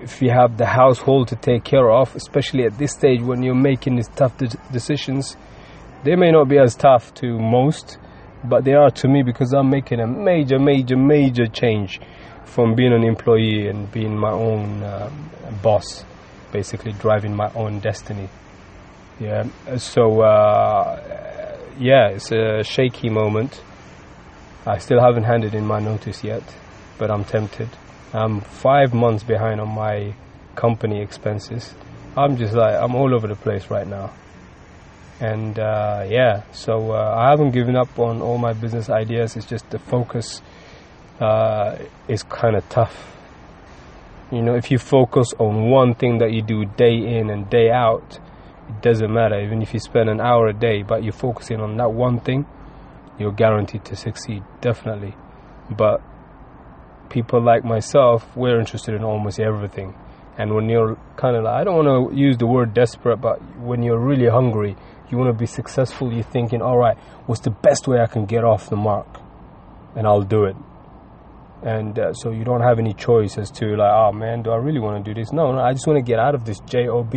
if 0.01 0.22
you 0.22 0.29
have 0.29 0.58
the 0.58 0.65
household 0.65 1.29
to 1.29 1.36
take 1.36 1.63
care 1.63 1.89
of, 1.89 2.15
especially 2.15 2.65
at 2.65 2.77
this 2.77 2.91
stage 2.91 3.22
when 3.22 3.41
you're 3.41 3.55
making 3.55 3.96
these 3.96 4.10
tough 4.10 4.38
de- 4.38 4.48
decisions, 4.72 5.36
they 6.03 6.15
may 6.15 6.32
not 6.32 6.48
be 6.48 6.60
as 6.60 6.75
tough 6.75 7.13
to 7.15 7.39
most, 7.39 7.98
but 8.44 8.63
they 8.65 8.74
are 8.74 8.91
to 8.91 9.08
me 9.08 9.24
because 9.24 9.53
I'm 9.53 9.70
making 9.70 10.00
a 10.00 10.05
major, 10.05 10.60
major, 10.60 10.96
major 10.96 11.48
change 11.48 12.00
from 12.44 12.75
being 12.75 12.94
an 12.94 13.03
employee 13.03 13.67
and 13.67 13.91
being 13.91 14.15
my 14.15 14.32
own 14.32 14.84
um, 14.84 15.29
boss, 15.63 16.05
basically 16.51 16.91
driving 16.94 17.36
my 17.36 17.51
own 17.53 17.79
destiny. 17.79 18.29
Yeah, 19.19 19.48
so 19.77 20.22
uh, 20.22 21.57
yeah, 21.79 22.10
it's 22.10 22.31
a 22.34 22.63
shaky 22.63 23.10
moment. 23.10 23.62
I 24.65 24.77
still 24.79 25.00
haven't 25.00 25.24
handed 25.24 25.55
in 25.55 25.65
my 25.65 25.79
notice 25.79 26.22
yet, 26.22 26.43
but 26.98 27.10
I'm 27.10 27.24
tempted. 27.24 27.69
I'm 28.13 28.41
five 28.41 28.93
months 28.93 29.24
behind 29.24 29.62
on 29.62 29.69
my 29.69 30.13
company 30.55 31.01
expenses. 31.01 31.74
I'm 32.17 32.36
just 32.36 32.53
like 32.53 32.75
I'm 32.75 32.93
all 32.93 33.15
over 33.15 33.27
the 33.27 33.38
place 33.38 33.69
right 33.69 33.88
now, 33.88 34.12
and 35.22 35.57
uh, 35.60 36.05
yeah, 36.10 36.43
so 36.51 36.91
uh, 36.91 37.15
I 37.17 37.29
haven't 37.29 37.51
given 37.51 37.77
up 37.77 37.98
on 37.98 38.22
all 38.22 38.38
my 38.38 38.51
business 38.51 38.89
ideas. 38.89 39.38
It's 39.38 39.45
just 39.45 39.69
the 39.69 39.79
focus 39.79 40.41
uh, 41.22 41.77
is 42.10 42.24
kind 42.24 42.57
of 42.57 42.67
tough. 42.67 43.15
You 44.29 44.41
know, 44.41 44.55
if 44.55 44.72
you 44.72 44.77
focus 44.77 45.34
on 45.39 45.69
one 45.69 45.93
thing 45.95 46.17
that 46.17 46.34
you 46.34 46.41
do 46.41 46.65
day 46.65 46.95
in 46.95 47.29
and 47.29 47.50
day 47.50 47.69
out, 47.72 48.19
it 48.69 48.81
doesn't 48.81 49.13
matter. 49.13 49.39
Even 49.39 49.62
if 49.62 49.74
you 49.74 49.79
spend 49.79 50.10
an 50.10 50.19
hour 50.19 50.48
a 50.48 50.53
day, 50.53 50.84
but 50.84 51.03
you're 51.03 51.13
focusing 51.13 51.60
on 51.60 51.77
that 51.77 51.91
one 51.91 52.19
thing, 52.19 52.45
you're 53.19 53.31
guaranteed 53.31 53.86
to 53.86 53.95
succeed, 53.95 54.43
definitely. 54.62 55.15
But 55.69 56.01
people 57.10 57.41
like 57.41 57.63
myself, 57.63 58.36
we're 58.36 58.60
interested 58.60 58.93
in 58.93 59.03
almost 59.03 59.39
everything. 59.39 59.95
And 60.38 60.53
when 60.53 60.67
you're 60.67 60.98
kind 61.15 61.36
of 61.36 61.43
like, 61.43 61.53
I 61.53 61.63
don't 61.63 61.86
want 61.86 62.12
to 62.12 62.17
use 62.17 62.38
the 62.38 62.48
word 62.48 62.74
desperate, 62.74 63.17
but 63.17 63.38
when 63.57 63.84
you're 63.84 64.00
really 64.00 64.27
hungry, 64.27 64.75
you 65.10 65.17
want 65.17 65.29
to 65.29 65.38
be 65.38 65.45
successful, 65.45 66.12
you're 66.12 66.24
thinking, 66.24 66.62
all 66.62 66.77
right, 66.77 66.98
what's 67.25 67.41
the 67.41 67.51
best 67.51 67.88
way 67.88 68.01
I 68.01 68.07
can 68.07 68.25
get 68.25 68.43
off 68.43 68.69
the 68.69 68.75
mark? 68.75 69.07
And 69.95 70.05
I'll 70.05 70.24
do 70.24 70.43
it. 70.45 70.57
And 71.63 71.98
uh, 71.98 72.13
so 72.13 72.31
you 72.31 72.43
don't 72.43 72.62
have 72.62 72.79
any 72.79 72.93
choice 72.93 73.38
as 73.38 73.50
to, 73.51 73.77
like, 73.77 73.91
oh 73.91 74.12
man, 74.12 74.43
do 74.43 74.51
I 74.51 74.57
really 74.57 74.79
want 74.79 75.03
to 75.03 75.13
do 75.13 75.19
this? 75.19 75.31
No, 75.31 75.51
no, 75.53 75.60
I 75.60 75.72
just 75.72 75.88
want 75.88 75.98
to 75.98 76.03
get 76.03 76.19
out 76.19 76.36
of 76.36 76.43
this 76.45 76.60
JOB 76.60 77.13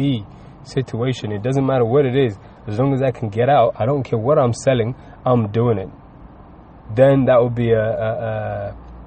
situation. 0.64 1.32
It 1.32 1.42
doesn't 1.42 1.64
matter 1.64 1.84
what 1.84 2.04
it 2.06 2.16
is. 2.16 2.38
As 2.66 2.78
long 2.78 2.92
as 2.94 3.02
I 3.02 3.10
can 3.10 3.28
get 3.28 3.48
out, 3.48 3.74
I 3.78 3.86
don't 3.86 4.02
care 4.02 4.18
what 4.18 4.38
I'm 4.38 4.52
selling, 4.52 4.94
I'm 5.24 5.50
doing 5.50 5.78
it. 5.78 5.88
Then 6.94 7.26
that 7.26 7.42
would 7.42 7.54
be 7.54 7.70
a, 7.72 7.80
a, 7.80 8.10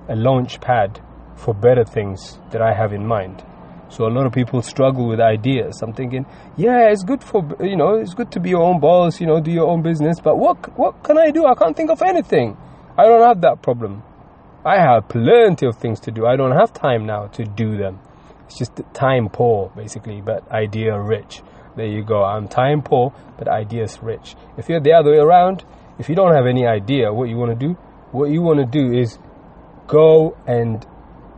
a, 0.10 0.14
a 0.14 0.16
launch 0.16 0.62
pad 0.62 1.00
for 1.36 1.54
better 1.54 1.84
things 1.84 2.40
that 2.52 2.62
I 2.62 2.74
have 2.74 2.94
in 2.94 3.06
mind. 3.06 3.44
So 3.90 4.06
a 4.06 4.10
lot 4.10 4.26
of 4.26 4.32
people 4.32 4.62
struggle 4.62 5.10
with 5.10 5.20
ideas. 5.20 5.82
I'm 5.82 5.92
thinking, 5.94 6.26
yeah, 6.56 6.90
it's 6.90 7.04
good 7.04 7.22
for 7.22 7.42
you 7.60 7.76
know, 7.76 7.96
it's 7.96 8.14
good 8.14 8.32
to 8.32 8.40
be 8.40 8.50
your 8.50 8.62
own 8.62 8.80
boss, 8.80 9.20
you 9.20 9.28
know, 9.28 9.42
do 9.42 9.52
your 9.52 9.68
own 9.68 9.82
business. 9.82 10.20
But 10.22 10.38
what 10.38 10.78
what 10.78 11.04
can 11.04 11.18
I 11.18 11.30
do? 11.32 11.46
I 11.46 11.56
can't 11.56 11.76
think 11.76 11.90
of 11.90 12.02
anything. 12.02 12.56
I 12.98 13.04
don't 13.04 13.22
have 13.28 13.42
that 13.42 13.62
problem. 13.62 14.04
I 14.64 14.78
have 14.78 15.10
plenty 15.10 15.66
of 15.66 15.76
things 15.78 16.00
to 16.02 16.12
do. 16.12 16.26
I 16.26 16.36
don't 16.36 16.52
have 16.52 16.72
time 16.72 17.06
now 17.06 17.28
to 17.28 17.44
do 17.44 17.78
them. 17.78 18.00
It's 18.52 18.60
just 18.60 18.82
time 18.94 19.30
poor, 19.30 19.72
basically, 19.78 20.20
but 20.20 20.46
idea 20.52 21.00
rich. 21.00 21.42
There 21.78 21.86
you 21.86 22.04
go. 22.04 22.22
I'm 22.22 22.50
time 22.50 22.82
poor, 22.82 23.14
but 23.38 23.48
ideas 23.48 24.00
rich. 24.02 24.36
If 24.58 24.68
you're 24.68 24.82
the 24.82 24.92
other 24.92 25.12
way 25.12 25.20
around, 25.20 25.64
if 26.00 26.10
you 26.10 26.16
don't 26.16 26.36
have 26.36 26.46
any 26.46 26.68
idea 26.68 27.14
what 27.14 27.30
you 27.30 27.38
want 27.38 27.58
to 27.58 27.68
do, 27.68 27.76
what 28.12 28.30
you 28.30 28.42
want 28.42 28.60
to 28.60 28.66
do 28.66 28.92
is 28.92 29.18
go 29.88 30.36
and 30.46 30.86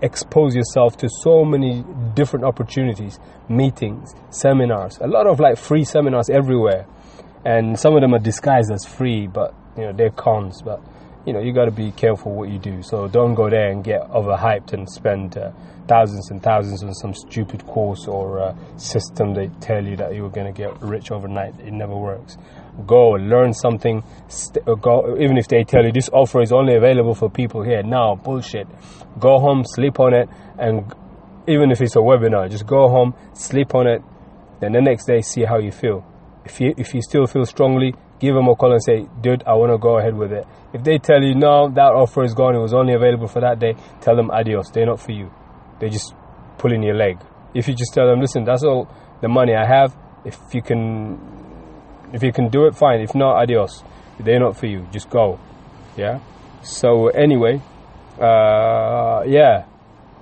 expose 0.02 0.56
yourself 0.56 0.98
to 0.98 1.10
so 1.22 1.46
many 1.46 1.86
different 2.16 2.46
opportunities, 2.46 3.20
meetings, 3.48 4.16
seminars, 4.32 4.98
a 4.98 5.06
lot 5.06 5.28
of 5.28 5.40
like 5.40 5.58
free 5.58 5.84
seminars 5.84 6.32
everywhere. 6.32 6.88
And 7.46 7.78
some 7.78 7.94
of 7.94 8.02
them 8.02 8.16
are 8.16 8.20
disguised 8.20 8.72
as 8.72 8.86
free, 8.86 9.28
but 9.28 9.54
you 9.78 9.84
know, 9.84 9.94
they're 9.94 10.10
cons, 10.10 10.64
but 10.64 10.82
you 11.26 11.34
know, 11.34 11.40
you 11.40 11.54
got 11.54 11.66
to 11.66 11.72
be 11.72 11.92
careful 11.92 12.34
what 12.34 12.50
you 12.50 12.60
do. 12.60 12.84
So 12.84 13.08
don't 13.08 13.34
go 13.34 13.50
there 13.50 13.70
and 13.70 13.84
get 13.84 14.02
overhyped 14.10 14.74
and 14.74 14.90
spend 14.90 15.38
uh, 15.38 15.52
thousands 15.88 16.32
and 16.32 16.42
thousands 16.42 16.84
on 16.84 16.94
some 16.94 17.14
stupid 17.14 17.66
course 17.66 18.08
or 18.08 18.40
uh, 18.40 18.56
system 18.78 19.34
they 19.34 19.50
tell 19.62 19.84
you 19.86 19.96
that 19.98 20.14
you're 20.14 20.30
going 20.30 20.52
to 20.52 20.58
get 20.58 20.82
rich 20.82 21.12
overnight. 21.12 21.58
It 21.60 21.72
never 21.72 21.96
works. 21.96 22.38
Go 22.86 23.12
learn 23.12 23.54
something. 23.54 24.04
St- 24.28 24.68
uh, 24.68 24.76
go 24.76 25.18
even 25.20 25.38
if 25.38 25.48
they 25.48 25.64
tell 25.64 25.86
you 25.86 25.92
this 25.92 26.10
offer 26.12 26.42
is 26.42 26.52
only 26.52 26.76
available 26.76 27.16
for 27.16 27.30
people 27.30 27.62
here. 27.62 27.84
Now 27.84 28.16
bullshit. 28.16 28.68
Go 29.20 29.40
home, 29.40 29.64
sleep 29.66 30.00
on 30.00 30.14
it, 30.14 30.28
and 30.58 30.94
even 31.48 31.72
if 31.72 31.82
it's 31.82 31.96
a 31.96 32.00
webinar, 32.00 32.50
just 32.50 32.66
go 32.66 32.90
home, 32.90 33.14
sleep 33.34 33.76
on 33.76 33.88
it, 33.88 34.02
then 34.60 34.72
the 34.72 34.82
next 34.82 35.06
day 35.06 35.22
see 35.22 35.44
how 35.44 35.60
you 35.60 35.72
feel. 35.72 36.06
If 36.46 36.60
you 36.60 36.74
if 36.78 36.94
you 36.94 37.02
still 37.02 37.28
feel 37.28 37.46
strongly, 37.46 37.94
give 38.24 38.36
them 38.36 38.48
a 38.48 38.56
call 38.56 38.72
and 38.72 38.82
say, 38.82 39.06
dude, 39.22 39.44
I 39.46 39.54
want 39.54 39.74
to 39.74 39.78
go 39.78 39.98
ahead 40.00 40.16
with 40.16 40.32
it. 40.32 40.48
If 40.72 40.84
they 40.84 40.98
tell 40.98 41.22
you, 41.22 41.36
no, 41.36 41.70
that 41.70 41.92
offer 41.92 42.24
is 42.24 42.34
gone, 42.34 42.56
it 42.56 42.60
was 42.60 42.74
only 42.74 42.94
available 42.94 43.28
for 43.28 43.42
that 43.42 43.60
day, 43.60 43.76
tell 44.00 44.16
them 44.16 44.32
adios. 44.32 44.72
They're 44.72 44.86
not 44.86 45.02
for 45.02 45.12
you. 45.12 45.30
They're 45.80 45.90
just 45.90 46.16
pulling 46.58 46.84
your 46.84 46.96
leg. 46.96 47.20
If 47.54 47.68
you 47.68 47.76
just 47.76 47.94
tell 47.94 48.08
them, 48.08 48.22
listen, 48.22 48.46
that's 48.46 48.64
all 48.64 48.88
the 49.22 49.28
money 49.28 49.54
I 49.54 49.66
have. 49.68 49.94
If 50.24 50.38
you 50.54 50.62
can, 50.62 51.20
if 52.14 52.24
you 52.24 52.32
can 52.32 52.48
do 52.48 52.66
it, 52.66 52.76
fine. 52.76 53.02
If 53.02 53.14
not, 53.14 53.42
adios. 53.42 53.84
They're 54.20 54.40
not 54.40 54.56
for 54.58 54.68
you. 54.68 54.88
Just 54.92 55.10
go. 55.10 55.38
Yeah. 55.98 56.20
So 56.62 57.10
anyway, 57.10 57.62
uh, 58.20 59.24
yeah. 59.28 59.66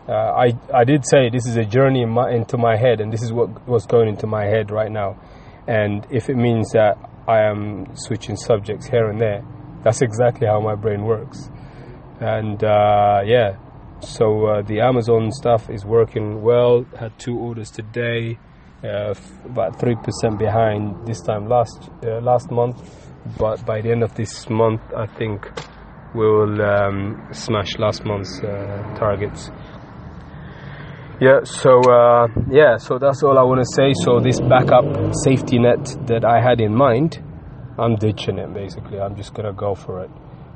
Uh, 0.10 0.14
I 0.46 0.48
I 0.74 0.84
did 0.84 1.06
say 1.06 1.30
this 1.30 1.46
is 1.46 1.56
a 1.56 1.64
journey 1.64 2.02
in 2.02 2.10
my, 2.10 2.32
into 2.32 2.58
my 2.58 2.76
head, 2.76 3.00
and 3.00 3.14
this 3.14 3.22
is 3.22 3.32
what 3.32 3.48
what's 3.68 3.86
going 3.86 4.10
into 4.10 4.26
my 4.26 4.46
head 4.46 4.72
right 4.72 4.92
now. 4.92 5.20
And 5.68 6.08
if 6.10 6.30
it 6.30 6.36
means 6.36 6.72
that 6.72 6.98
I 7.28 7.42
am 7.42 7.88
switching 7.96 8.36
subjects 8.36 8.88
here 8.88 9.10
and 9.10 9.20
there. 9.20 9.44
That's 9.84 10.02
exactly 10.02 10.48
how 10.48 10.60
my 10.60 10.76
brain 10.76 11.04
works. 11.04 11.50
And 12.20 12.64
uh, 12.64 13.22
yeah, 13.26 13.58
so 14.02 14.46
uh, 14.46 14.62
the 14.62 14.82
Amazon 14.82 15.32
stuff 15.32 15.70
is 15.70 15.86
working 15.86 16.42
well. 16.42 16.86
Had 17.00 17.18
two 17.20 17.38
orders 17.38 17.72
today, 17.72 18.38
uh, 18.84 19.14
about 19.46 19.80
three 19.80 19.96
percent 19.96 20.40
behind 20.40 21.08
this 21.08 21.22
time 21.22 21.48
last 21.48 21.90
uh, 22.04 22.20
last 22.22 22.52
month. 22.52 22.78
But 23.38 23.66
by 23.66 23.82
the 23.82 23.92
end 23.92 24.04
of 24.04 24.16
this 24.16 24.50
month, 24.50 24.82
I 24.96 25.06
think 25.06 25.48
we 26.14 26.26
will 26.26 26.62
um, 26.62 27.28
smash 27.32 27.78
last 27.78 28.04
month's 28.04 28.40
uh, 28.40 28.96
targets. 28.98 29.50
Yeah, 31.22 31.44
so 31.44 31.82
uh, 31.82 32.30
yeah, 32.50 32.78
so 32.78 32.98
that's 32.98 33.22
all 33.22 33.38
I 33.38 33.44
want 33.44 33.62
to 33.62 33.72
say. 33.76 33.94
So 34.04 34.20
this 34.20 34.42
backup 34.42 35.14
safety 35.24 35.60
net 35.60 35.96
that 36.08 36.26
I 36.26 36.42
had 36.42 36.60
in 36.60 36.74
mind, 36.74 37.22
I'm 37.78 37.96
ditching 37.96 38.40
it. 38.40 38.52
Basically, 38.56 39.00
I'm 39.00 39.16
just 39.16 39.36
gonna 39.36 39.54
go 39.54 39.76
for 39.76 40.04
it. 40.04 40.10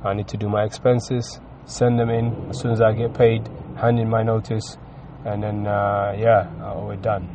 I 0.03 0.15
need 0.15 0.27
to 0.29 0.37
do 0.37 0.49
my 0.49 0.63
expenses, 0.63 1.39
send 1.65 1.99
them 1.99 2.09
in 2.09 2.49
as 2.49 2.61
soon 2.61 2.71
as 2.71 2.81
I 2.81 2.93
get 2.93 3.13
paid, 3.13 3.47
hand 3.77 3.99
in 3.99 4.09
my 4.09 4.23
notice, 4.23 4.79
and 5.23 5.43
then 5.43 5.67
uh, 5.67 6.15
yeah, 6.17 6.49
uh, 6.59 6.81
we're 6.83 6.95
done. 6.95 7.29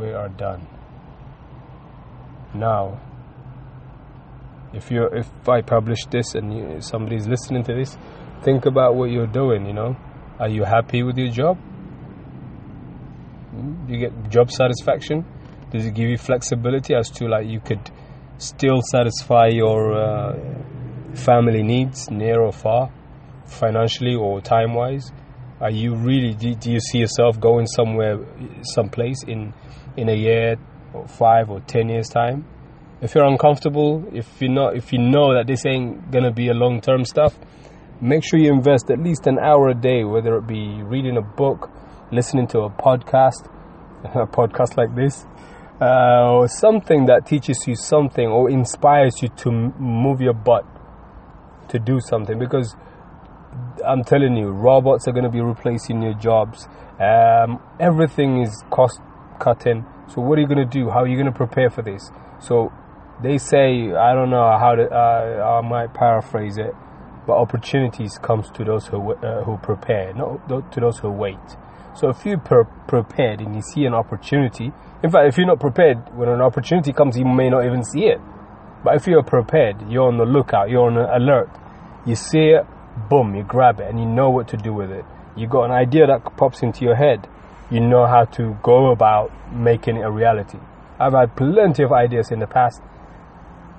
We 0.00 0.12
are 0.12 0.30
done. 0.30 0.66
Now, 2.54 2.98
if 4.72 4.90
you 4.90 5.04
if 5.12 5.28
I 5.46 5.60
publish 5.60 6.06
this 6.10 6.34
and 6.34 6.50
you, 6.50 6.80
somebody's 6.80 7.28
listening 7.28 7.62
to 7.64 7.74
this, 7.74 7.98
think 8.42 8.64
about 8.64 8.94
what 8.94 9.10
you're 9.10 9.26
doing. 9.26 9.66
You 9.66 9.74
know 9.74 9.96
are 10.38 10.48
you 10.48 10.64
happy 10.64 11.02
with 11.02 11.18
your 11.18 11.30
job? 11.30 11.58
Do 13.86 13.92
you 13.92 13.98
get 13.98 14.30
job 14.30 14.50
satisfaction? 14.50 15.24
Does 15.72 15.84
it 15.84 15.94
give 15.94 16.08
you 16.08 16.16
flexibility 16.16 16.94
as 16.94 17.10
to 17.10 17.26
like 17.26 17.46
you 17.46 17.60
could 17.60 17.90
still 18.38 18.80
satisfy 18.82 19.48
your 19.48 19.94
uh, 19.94 20.38
family 21.14 21.62
needs 21.62 22.10
near 22.10 22.40
or 22.40 22.52
far, 22.52 22.90
financially 23.46 24.14
or 24.14 24.40
time 24.40 24.74
wise? 24.74 25.10
Are 25.60 25.70
you 25.70 25.96
really 25.96 26.34
do, 26.34 26.70
you 26.70 26.80
see 26.80 26.98
yourself 26.98 27.40
going 27.40 27.66
somewhere, 27.66 28.18
someplace 28.62 29.24
in 29.24 29.52
in 29.96 30.08
a 30.08 30.14
year 30.14 30.56
or 30.94 31.08
five 31.08 31.50
or 31.50 31.60
ten 31.60 31.88
years 31.88 32.08
time? 32.08 32.46
If 33.00 33.14
you're 33.14 33.24
uncomfortable, 33.24 34.04
if 34.12 34.40
you 34.40 34.48
know 34.48 34.68
if 34.68 34.92
you 34.92 35.00
know 35.00 35.34
that 35.34 35.48
this 35.48 35.66
ain't 35.66 36.12
gonna 36.12 36.32
be 36.32 36.48
a 36.48 36.54
long 36.54 36.80
term 36.80 37.04
stuff, 37.04 37.36
make 38.00 38.24
sure 38.24 38.38
you 38.38 38.52
invest 38.52 38.90
at 38.90 38.98
least 38.98 39.26
an 39.26 39.38
hour 39.38 39.68
a 39.68 39.74
day, 39.74 40.04
whether 40.04 40.36
it 40.36 40.46
be 40.46 40.82
reading 40.82 41.16
a 41.16 41.22
book, 41.22 41.70
listening 42.12 42.46
to 42.48 42.60
a 42.60 42.70
podcast, 42.70 43.48
a 44.04 44.26
podcast 44.26 44.76
like 44.76 44.94
this, 44.94 45.26
uh, 45.80 46.32
or 46.32 46.48
something 46.48 47.06
that 47.06 47.26
teaches 47.26 47.64
you 47.66 47.74
something 47.76 48.26
or 48.26 48.50
inspires 48.50 49.22
you 49.22 49.28
to 49.28 49.50
move 49.50 50.20
your 50.20 50.34
butt 50.34 50.64
to 51.68 51.78
do 51.78 52.00
something. 52.00 52.38
Because 52.38 52.74
I'm 53.86 54.04
telling 54.04 54.36
you, 54.36 54.48
robots 54.48 55.06
are 55.08 55.12
going 55.12 55.24
to 55.24 55.30
be 55.30 55.40
replacing 55.40 56.02
your 56.02 56.14
jobs. 56.14 56.66
Um, 56.98 57.60
everything 57.78 58.42
is 58.42 58.64
cost 58.70 59.00
cutting. 59.38 59.84
So 60.08 60.20
what 60.20 60.38
are 60.38 60.42
you 60.42 60.48
going 60.48 60.68
to 60.68 60.78
do? 60.78 60.90
How 60.90 61.02
are 61.02 61.08
you 61.08 61.16
going 61.16 61.30
to 61.30 61.36
prepare 61.36 61.70
for 61.70 61.82
this? 61.82 62.10
So 62.40 62.72
they 63.22 63.38
say, 63.38 63.92
I 63.92 64.14
don't 64.14 64.30
know 64.30 64.58
how 64.58 64.74
to, 64.74 64.88
uh, 64.88 65.60
I 65.62 65.68
might 65.68 65.94
paraphrase 65.94 66.56
it, 66.58 66.72
but 67.28 67.36
opportunities 67.36 68.16
comes 68.16 68.50
to 68.52 68.64
those 68.64 68.86
who, 68.86 69.12
uh, 69.12 69.44
who 69.44 69.58
prepare, 69.58 70.14
not 70.14 70.72
to 70.72 70.80
those 70.80 70.98
who 70.98 71.10
wait. 71.10 71.36
So 71.94 72.08
if 72.08 72.24
you're 72.24 72.38
pre- 72.38 72.64
prepared 72.88 73.42
and 73.42 73.54
you 73.54 73.60
see 73.60 73.84
an 73.84 73.92
opportunity, 73.92 74.72
in 75.02 75.10
fact, 75.10 75.28
if 75.28 75.36
you're 75.36 75.46
not 75.46 75.60
prepared, 75.60 75.98
when 76.16 76.30
an 76.30 76.40
opportunity 76.40 76.90
comes, 76.94 77.18
you 77.18 77.26
may 77.26 77.50
not 77.50 77.66
even 77.66 77.84
see 77.84 78.04
it. 78.06 78.18
But 78.82 78.96
if 78.96 79.06
you're 79.06 79.22
prepared, 79.22 79.90
you're 79.90 80.08
on 80.08 80.16
the 80.16 80.24
lookout, 80.24 80.70
you're 80.70 80.86
on 80.86 80.96
alert, 80.96 81.50
you 82.06 82.14
see 82.14 82.56
it, 82.56 82.64
boom, 83.10 83.34
you 83.34 83.42
grab 83.42 83.78
it 83.78 83.90
and 83.90 84.00
you 84.00 84.06
know 84.06 84.30
what 84.30 84.48
to 84.48 84.56
do 84.56 84.72
with 84.72 84.90
it. 84.90 85.04
You 85.36 85.46
got 85.48 85.64
an 85.64 85.72
idea 85.72 86.06
that 86.06 86.34
pops 86.38 86.62
into 86.62 86.82
your 86.82 86.96
head, 86.96 87.28
you 87.70 87.80
know 87.80 88.06
how 88.06 88.24
to 88.24 88.56
go 88.62 88.90
about 88.90 89.30
making 89.52 89.98
it 89.98 90.00
a 90.00 90.10
reality. 90.10 90.58
I've 90.98 91.12
had 91.12 91.36
plenty 91.36 91.82
of 91.82 91.92
ideas 91.92 92.30
in 92.30 92.38
the 92.38 92.46
past 92.46 92.80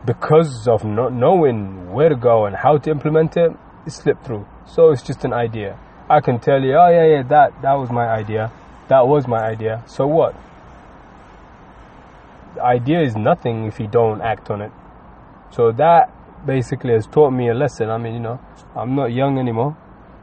because 0.06 0.68
of 0.68 0.84
not 0.84 1.14
knowing 1.14 1.92
where 1.92 2.10
to 2.10 2.16
go 2.16 2.46
and 2.46 2.56
how 2.56 2.78
to 2.78 2.90
implement 2.90 3.36
it, 3.38 3.52
it 3.86 3.92
slipped 3.92 4.26
through. 4.26 4.46
So 4.66 4.92
it's 4.92 5.02
just 5.02 5.26
an 5.26 5.34
idea. 5.34 5.78
I 6.10 6.22
can 6.22 6.40
tell 6.40 6.62
you, 6.62 6.76
oh 6.76 6.90
yeah, 6.90 7.06
yeah, 7.06 7.24
that 7.24 7.62
that 7.62 7.74
was 7.74 7.92
my 7.92 8.08
idea. 8.08 8.52
That 8.88 9.08
was 9.08 9.28
my 9.28 9.40
idea. 9.40 9.84
So 9.88 10.08
what? 10.08 10.36
The 12.56 12.64
idea 12.64 13.02
is 13.02 13.16
nothing 13.16 13.66
if 13.66 13.80
you 13.80 13.88
don't 13.88 14.22
act 14.22 14.50
on 14.50 14.62
it. 14.62 14.72
So 15.52 15.72
that 15.74 16.12
basically 16.46 16.94
has 16.94 17.06
taught 17.06 17.32
me 17.32 17.50
a 17.50 17.54
lesson. 17.54 17.90
I 17.90 17.98
mean, 17.98 18.14
you 18.14 18.20
know, 18.20 18.40
I'm 18.76 18.96
not 18.96 19.12
young 19.12 19.38
anymore, 19.38 19.78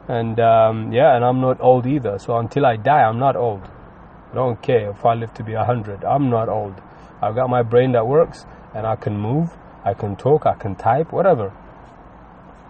and 0.07 0.39
um, 0.39 0.91
yeah, 0.91 1.15
and 1.15 1.23
I'm 1.23 1.39
not 1.39 1.61
old 1.61 1.85
either. 1.85 2.17
So 2.19 2.37
until 2.37 2.65
I 2.65 2.75
die, 2.75 3.03
I'm 3.03 3.19
not 3.19 3.35
old. 3.35 3.61
I 4.31 4.35
don't 4.35 4.61
care 4.61 4.89
if 4.91 5.05
I 5.05 5.13
live 5.13 5.33
to 5.35 5.43
be 5.43 5.53
a 5.53 5.63
hundred. 5.63 6.03
I'm 6.03 6.29
not 6.29 6.49
old. 6.49 6.81
I've 7.21 7.35
got 7.35 7.49
my 7.49 7.63
brain 7.63 7.93
that 7.93 8.05
works, 8.05 8.45
and 8.73 8.85
I 8.85 8.95
can 8.95 9.17
move, 9.17 9.55
I 9.83 9.93
can 9.93 10.15
talk, 10.15 10.45
I 10.45 10.55
can 10.55 10.75
type, 10.75 11.11
whatever. 11.11 11.53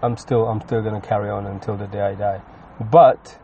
I'm 0.02 0.18
still, 0.18 0.48
I'm 0.48 0.62
still 0.62 0.82
gonna 0.82 1.02
carry 1.02 1.30
on 1.30 1.46
until 1.46 1.76
the 1.76 1.88
day 1.88 2.02
I 2.02 2.16
die. 2.16 2.42
But 2.80 3.40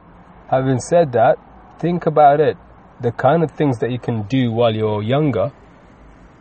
having 0.50 0.80
said 0.80 1.12
that, 1.14 1.38
think 1.80 2.06
about 2.06 2.40
it. 2.40 2.58
The 3.02 3.12
kind 3.12 3.44
of 3.44 3.52
things 3.52 3.80
that 3.80 3.92
you 3.92 4.00
can 4.00 4.24
do 4.24 4.52
while 4.52 4.74
you're 4.74 5.02
younger 5.02 5.52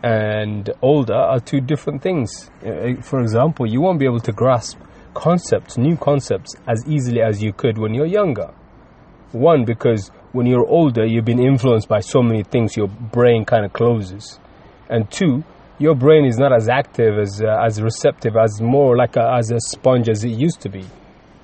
and 0.02 0.68
older 0.82 1.14
are 1.14 1.40
two 1.40 1.60
different 1.60 2.02
things. 2.02 2.50
Uh, 2.64 3.00
for 3.00 3.20
example, 3.20 3.66
you 3.66 3.80
won't 3.80 3.98
be 3.98 4.04
able 4.04 4.20
to 4.20 4.32
grasp 4.32 4.78
concepts, 5.14 5.78
new 5.78 5.96
concepts, 5.96 6.54
as 6.66 6.84
easily 6.86 7.22
as 7.22 7.42
you 7.42 7.52
could 7.52 7.78
when 7.78 7.94
you're 7.94 8.06
younger. 8.06 8.52
One, 9.32 9.64
because 9.64 10.10
when 10.32 10.46
you're 10.46 10.66
older, 10.66 11.06
you've 11.06 11.24
been 11.24 11.38
influenced 11.38 11.88
by 11.88 12.00
so 12.00 12.22
many 12.22 12.42
things, 12.42 12.76
your 12.76 12.88
brain 12.88 13.44
kind 13.44 13.64
of 13.64 13.72
closes. 13.72 14.38
And 14.88 15.10
two, 15.10 15.44
your 15.82 15.96
brain 15.96 16.24
is 16.24 16.38
not 16.38 16.52
as 16.52 16.68
active, 16.68 17.18
as, 17.18 17.42
uh, 17.42 17.66
as 17.66 17.82
receptive, 17.82 18.36
as 18.36 18.60
more 18.60 18.96
like 18.96 19.16
a, 19.16 19.34
as 19.40 19.50
a 19.50 19.58
sponge 19.58 20.08
as 20.08 20.22
it 20.22 20.30
used 20.30 20.60
to 20.60 20.68
be. 20.68 20.84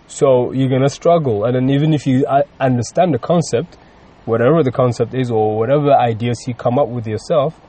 So 0.07 0.53
you're 0.53 0.71
gonna 0.71 0.89
struggle, 0.89 1.45
and 1.45 1.55
then 1.57 1.69
even 1.69 1.93
if 1.93 2.07
you 2.07 2.25
uh, 2.25 2.43
understand 2.61 3.13
the 3.13 3.19
concept, 3.19 3.77
whatever 4.25 4.63
the 4.63 4.71
concept 4.71 5.13
is, 5.13 5.31
or 5.31 5.59
whatever 5.59 5.93
ideas 5.93 6.39
you 6.47 6.55
come 6.55 6.79
up 6.79 6.89
with 6.89 7.07
yourself, 7.07 7.61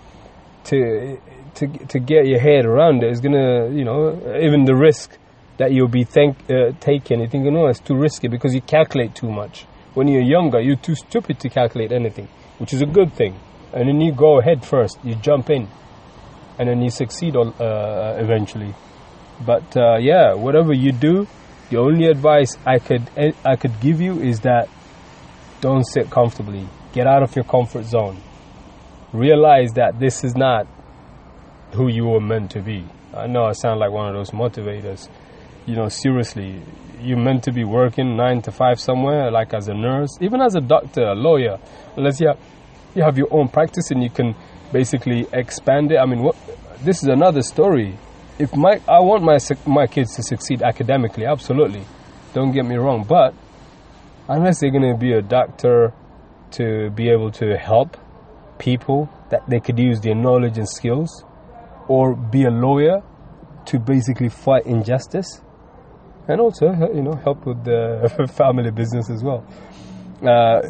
to 0.66 1.18
to 1.56 1.68
to 1.68 2.00
get 2.00 2.28
your 2.28 2.40
head 2.40 2.66
around 2.66 3.04
it 3.04 3.12
is 3.12 3.20
gonna, 3.20 3.70
you 3.70 3.84
know, 3.84 4.00
even 4.40 4.66
the 4.66 4.76
risk 4.76 5.18
that 5.58 5.74
you'll 5.74 5.90
be 5.90 6.04
think, 6.04 6.38
uh, 6.50 6.72
taking, 6.80 7.20
you 7.20 7.28
think, 7.28 7.44
no, 7.46 7.68
it's 7.68 7.82
too 7.82 7.96
risky 7.96 8.28
because 8.30 8.54
you 8.54 8.62
calculate 8.62 9.14
too 9.16 9.30
much. 9.30 9.66
When 9.94 10.08
you're 10.08 10.22
younger, 10.22 10.62
you're 10.62 10.78
too 10.78 10.96
stupid 10.96 11.40
to 11.42 11.50
calculate 11.50 11.92
anything, 11.92 12.30
which 12.60 12.72
is 12.74 12.82
a 12.82 12.86
good 12.86 13.12
thing. 13.14 13.38
And 13.74 13.90
then 13.90 14.00
you 14.00 14.14
go 14.14 14.40
ahead 14.40 14.66
first, 14.66 14.98
you 15.04 15.16
jump 15.16 15.50
in, 15.50 15.68
and 16.60 16.68
then 16.68 16.82
you 16.82 16.90
succeed 16.90 17.36
uh, 17.36 18.16
eventually. 18.18 18.76
But 19.46 19.76
uh, 19.76 19.98
yeah, 19.98 20.34
whatever 20.34 20.74
you 20.74 20.92
do, 20.92 21.26
the 21.70 21.78
only 21.78 22.08
advice 22.08 22.58
I 22.66 22.80
could 22.80 23.10
I 23.46 23.56
could 23.56 23.80
give 23.80 24.02
you 24.02 24.20
is 24.20 24.42
that 24.42 24.68
don't 25.62 25.84
sit 25.84 26.10
comfortably. 26.10 26.68
Get 26.92 27.08
out 27.08 27.24
of 27.24 27.36
your 27.36 27.46
comfort 27.46 27.86
zone. 27.86 28.22
Realize 29.14 29.74
that 29.74 30.00
this 30.00 30.24
is 30.24 30.36
not 30.36 30.68
who 31.74 31.88
you 31.90 32.06
were 32.06 32.20
meant 32.22 32.52
to 32.52 32.62
be. 32.62 32.86
I 33.14 33.28
know 33.28 33.46
I 33.46 33.54
sound 33.54 33.80
like 33.80 33.92
one 33.92 34.08
of 34.08 34.14
those 34.16 34.32
motivators. 34.32 35.08
You 35.66 35.76
know, 35.76 35.88
seriously, 35.88 36.62
you're 37.02 37.18
meant 37.18 37.44
to 37.44 37.52
be 37.52 37.64
working 37.64 38.18
nine 38.18 38.42
to 38.44 38.52
five 38.52 38.80
somewhere, 38.80 39.32
like 39.32 39.54
as 39.54 39.68
a 39.68 39.74
nurse, 39.74 40.18
even 40.22 40.42
as 40.42 40.56
a 40.56 40.62
doctor, 40.62 41.04
a 41.04 41.16
lawyer. 41.16 41.58
Unless 41.96 42.20
you 42.20 42.28
have, 42.28 42.40
you 42.96 43.04
have 43.04 43.18
your 43.18 43.28
own 43.32 43.48
practice 43.50 43.92
and 43.92 44.04
you 44.04 44.10
can 44.10 44.36
basically 44.72 45.28
expand 45.34 45.92
it. 45.92 45.98
I 45.98 46.06
mean, 46.06 46.22
what, 46.24 46.36
this 46.84 47.04
is 47.04 47.10
another 47.10 47.42
story 47.42 47.98
if 48.40 48.56
my 48.56 48.80
I 48.88 49.02
want 49.02 49.22
my 49.22 49.38
my 49.68 49.86
kids 49.86 50.16
to 50.16 50.24
succeed 50.24 50.64
academically, 50.64 51.26
absolutely. 51.26 51.84
Don't 52.34 52.54
get 52.54 52.66
me 52.66 52.78
wrong, 52.78 53.04
but 53.08 53.34
unless 54.30 54.62
they're 54.62 54.72
going 54.72 54.90
to 54.90 54.98
be 54.98 55.12
a 55.12 55.22
doctor 55.22 55.94
to 56.52 56.90
be 56.92 57.10
able 57.10 57.32
to 57.32 57.58
help 57.58 57.98
people 58.58 59.10
that 59.30 59.48
they 59.50 59.60
could 59.60 59.78
use 59.78 60.00
their 60.00 60.16
knowledge 60.16 60.58
and 60.58 60.68
skills 60.68 61.24
or 61.88 62.16
be 62.16 62.46
a 62.46 62.50
lawyer 62.50 63.02
to 63.66 63.80
basically 63.80 64.30
fight 64.30 64.66
injustice 64.66 65.42
and 66.28 66.40
also 66.40 66.66
you 66.94 67.02
know 67.02 67.16
help 67.24 67.46
with 67.46 67.64
the 67.64 68.30
family 68.38 68.72
business 68.72 69.10
as 69.10 69.24
well 69.24 69.46
uh, 70.24 70.62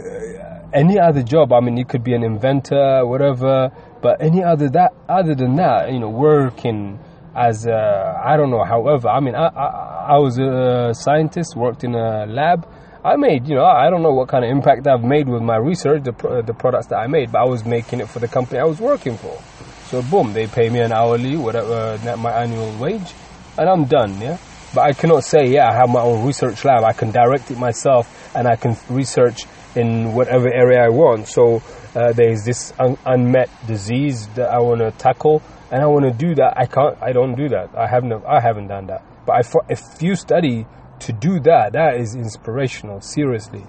any 0.74 1.00
other 1.00 1.24
job 1.24 1.52
i 1.52 1.60
mean 1.60 1.78
you 1.78 1.86
could 1.86 2.04
be 2.04 2.14
an 2.14 2.24
inventor 2.24 3.06
whatever 3.06 3.72
but 4.02 4.22
any 4.22 4.44
other 4.44 4.70
that 4.70 4.94
other 5.08 5.36
than 5.36 5.56
that 5.56 5.92
you 5.92 6.00
know 6.00 6.10
working 6.10 7.00
as 7.36 7.68
uh, 7.68 8.22
I 8.24 8.38
don't 8.38 8.50
know. 8.50 8.64
However, 8.64 9.08
I 9.08 9.20
mean, 9.20 9.36
I, 9.36 9.48
I, 9.48 10.16
I 10.16 10.18
was 10.18 10.38
a 10.40 10.94
scientist, 10.94 11.56
worked 11.56 11.84
in 11.84 11.96
a 11.96 12.26
lab. 12.26 12.68
I 13.04 13.16
made, 13.16 13.48
you 13.48 13.56
know, 13.56 13.64
I 13.64 13.90
don't 13.90 14.04
know 14.04 14.12
what 14.14 14.28
kind 14.28 14.44
of 14.44 14.52
impact 14.52 14.86
I've 14.86 15.04
made 15.04 15.30
with 15.30 15.42
my 15.42 15.56
research, 15.56 16.04
the, 16.04 16.12
the 16.46 16.54
products 16.54 16.88
that 16.88 16.98
I 16.98 17.08
made, 17.08 17.32
but 17.32 17.40
I 17.40 17.46
was 17.46 17.64
making 17.64 18.02
it 18.02 18.10
for 18.10 18.20
the 18.20 18.28
company 18.28 18.60
I 18.60 18.66
was 18.66 18.80
working 18.82 19.16
for. 19.16 19.42
So 19.86 20.02
boom, 20.02 20.34
they 20.34 20.48
pay 20.48 20.70
me 20.70 20.80
an 20.80 20.92
hourly, 20.92 21.38
whatever, 21.38 21.98
my 22.18 22.44
annual 22.44 22.78
wage, 22.78 23.14
and 23.58 23.70
I'm 23.70 23.86
done. 23.86 24.20
Yeah, 24.20 24.38
but 24.76 24.82
I 24.82 24.92
cannot 24.92 25.24
say, 25.24 25.48
yeah, 25.48 25.70
I 25.70 25.76
have 25.76 25.90
my 25.90 26.02
own 26.02 26.26
research 26.26 26.66
lab. 26.66 26.84
I 26.84 26.92
can 26.92 27.12
direct 27.12 27.50
it 27.52 27.58
myself, 27.58 28.36
and 28.36 28.48
I 28.48 28.58
can 28.58 28.76
research 28.90 29.46
in 29.80 30.14
whatever 30.14 30.52
area 30.52 30.84
I 30.84 30.90
want. 30.90 31.28
So 31.28 31.62
uh, 31.96 32.14
there 32.14 32.30
is 32.30 32.44
this 32.46 32.74
un- 32.80 32.98
unmet 33.06 33.50
disease 33.68 34.28
that 34.36 34.50
I 34.50 34.60
want 34.60 34.82
to 34.82 34.92
tackle 34.92 35.42
and 35.72 35.82
I 35.84 35.86
want 35.86 36.06
to 36.06 36.12
do 36.12 36.36
that. 36.36 36.54
I 36.58 36.66
can't. 36.66 36.98
I 37.02 37.12
don't 37.12 37.36
do 37.36 37.50
that. 37.50 37.70
I 37.78 37.88
haven't. 37.88 38.14
I 38.26 38.42
haven't 38.42 38.68
done 38.68 38.88
that. 38.88 39.06
But 39.26 39.46
if 39.70 39.82
you 40.02 40.16
study 40.16 40.66
to 41.02 41.14
do 41.14 41.40
that, 41.42 41.74
that 41.74 41.98
is 41.98 42.16
inspirational. 42.16 43.02
Seriously, 43.02 43.64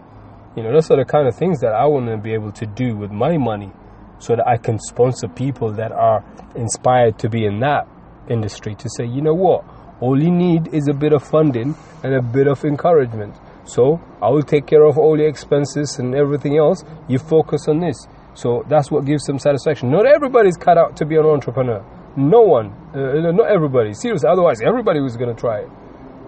you 0.57 0.63
know, 0.63 0.73
those 0.73 0.91
are 0.91 0.97
the 0.97 1.05
kind 1.05 1.29
of 1.29 1.37
things 1.37 1.61
that 1.61 1.73
I 1.73 1.87
want 1.87 2.07
to 2.07 2.17
be 2.17 2.33
able 2.33 2.53
to 2.53 2.67
do 2.67 2.97
with 2.97 3.11
my 3.11 3.37
money, 3.37 3.71
so 4.19 4.35
that 4.37 4.47
I 4.47 4.57
can 4.57 4.79
sponsor 4.79 5.29
people 5.29 5.73
that 5.75 5.93
are 5.93 6.25
inspired 6.57 7.19
to 7.21 7.29
be 7.29 7.45
in 7.45 7.61
that 7.61 7.87
industry. 8.29 8.75
To 8.77 8.89
say, 8.97 9.05
you 9.05 9.21
know 9.21 9.35
what, 9.35 9.65
all 10.01 10.21
you 10.21 10.31
need 10.31 10.73
is 10.73 10.89
a 10.89 10.95
bit 10.95 11.13
of 11.13 11.23
funding 11.23 11.75
and 12.03 12.15
a 12.15 12.23
bit 12.23 12.47
of 12.47 12.65
encouragement. 12.65 13.37
So 13.75 14.01
I 14.21 14.29
will 14.31 14.43
take 14.43 14.67
care 14.67 14.85
of 14.85 14.99
all 14.99 15.17
your 15.17 15.29
expenses 15.29 15.99
and 16.01 16.15
everything 16.15 16.59
else. 16.59 16.83
You 17.09 17.19
focus 17.19 17.69
on 17.69 17.79
this. 17.79 18.07
So 18.35 18.65
that's 18.69 18.91
what 18.91 19.05
gives 19.05 19.25
them 19.25 19.39
satisfaction. 19.39 19.91
Not 19.91 20.07
everybody's 20.07 20.57
cut 20.57 20.77
out 20.77 20.97
to 20.97 21.07
be 21.07 21.17
an 21.17 21.25
entrepreneur. 21.25 21.85
No 22.17 22.41
one, 22.41 22.73
uh, 22.95 23.31
not 23.31 23.49
everybody. 23.49 23.93
Seriously, 23.95 24.29
otherwise 24.29 24.61
everybody 24.61 25.01
was 25.01 25.17
going 25.17 25.35
to 25.35 25.41
try 25.41 25.61
it. 25.61 25.71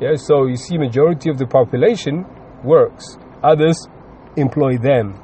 Yeah. 0.00 0.14
So 0.16 0.46
you 0.46 0.57
see, 0.57 0.78
majority 0.78 1.31
of 1.31 1.38
the 1.38 1.46
population 1.46 2.24
works. 2.62 3.18
Others 3.42 3.88
employ 4.37 4.78
them. 4.78 5.20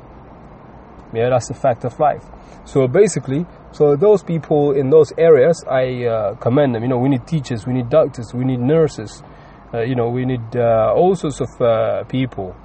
Yeah, 1.15 1.31
that's 1.31 1.51
a 1.51 1.55
fact 1.55 1.85
of 1.85 1.99
life. 2.01 2.25
So 2.65 2.87
basically, 2.87 3.47
so 3.73 3.97
those 3.97 4.23
people 4.23 4.73
in 4.73 4.91
those 4.91 5.13
areas, 5.17 5.65
I 5.71 6.05
uh, 6.05 6.35
commend 6.35 6.75
them. 6.75 6.83
You 6.83 6.89
know, 6.89 6.99
we 6.99 7.09
need 7.09 7.27
teachers, 7.27 7.67
we 7.67 7.73
need 7.73 7.89
doctors, 7.89 8.35
we 8.35 8.45
need 8.45 8.61
nurses. 8.61 9.23
Uh, 9.73 9.83
you 9.83 9.95
know, 9.95 10.09
we 10.09 10.25
need 10.25 10.57
uh, 10.57 10.93
all 10.95 11.15
sorts 11.15 11.41
of 11.41 11.49
uh, 11.61 12.05
people. 12.05 12.57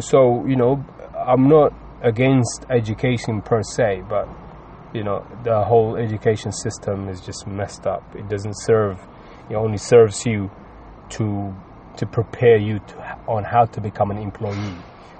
So 0.00 0.46
you 0.46 0.56
know, 0.56 0.82
I'm 1.14 1.48
not 1.48 1.74
against 2.02 2.64
education 2.70 3.42
per 3.42 3.62
se, 3.62 4.02
but 4.08 4.28
you 4.94 5.04
know 5.04 5.26
the 5.44 5.64
whole 5.64 5.96
education 5.96 6.52
system 6.52 7.08
is 7.08 7.20
just 7.20 7.46
messed 7.46 7.86
up. 7.86 8.02
It 8.14 8.28
doesn't 8.28 8.54
serve. 8.54 8.98
It 9.50 9.54
only 9.54 9.78
serves 9.78 10.24
you 10.24 10.50
to 11.10 11.54
to 11.98 12.06
prepare 12.06 12.56
you 12.56 12.78
to, 12.78 13.18
on 13.26 13.44
how 13.44 13.64
to 13.66 13.80
become 13.80 14.10
an 14.10 14.18
employee. 14.18 14.76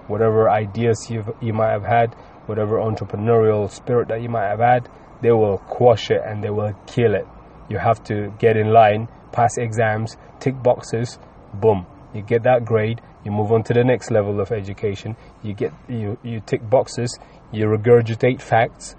Whatever 0.06 0.48
ideas 0.48 1.10
you 1.10 1.24
you 1.40 1.52
might 1.52 1.72
have 1.72 1.84
had, 1.84 2.14
whatever 2.46 2.78
entrepreneurial 2.78 3.70
spirit 3.70 4.08
that 4.08 4.22
you 4.22 4.28
might 4.28 4.48
have 4.48 4.60
had, 4.60 4.88
they 5.20 5.32
will 5.32 5.58
quash 5.58 6.10
it 6.10 6.22
and 6.24 6.42
they 6.42 6.50
will 6.50 6.72
kill 6.86 7.14
it. 7.14 7.26
You 7.68 7.78
have 7.78 8.02
to 8.04 8.32
get 8.38 8.56
in 8.56 8.72
line, 8.72 9.08
pass 9.32 9.56
exams, 9.58 10.16
tick 10.40 10.62
boxes, 10.62 11.18
boom. 11.54 11.86
You 12.14 12.22
get 12.22 12.44
that 12.44 12.64
grade, 12.64 13.00
you 13.24 13.30
move 13.30 13.52
on 13.52 13.62
to 13.64 13.74
the 13.74 13.84
next 13.84 14.10
level 14.10 14.40
of 14.40 14.52
education. 14.52 15.16
You 15.42 15.54
get 15.54 15.72
you 15.88 16.18
you 16.22 16.40
tick 16.40 16.68
boxes, 16.68 17.18
you 17.52 17.66
regurgitate 17.66 18.40
facts, 18.40 18.96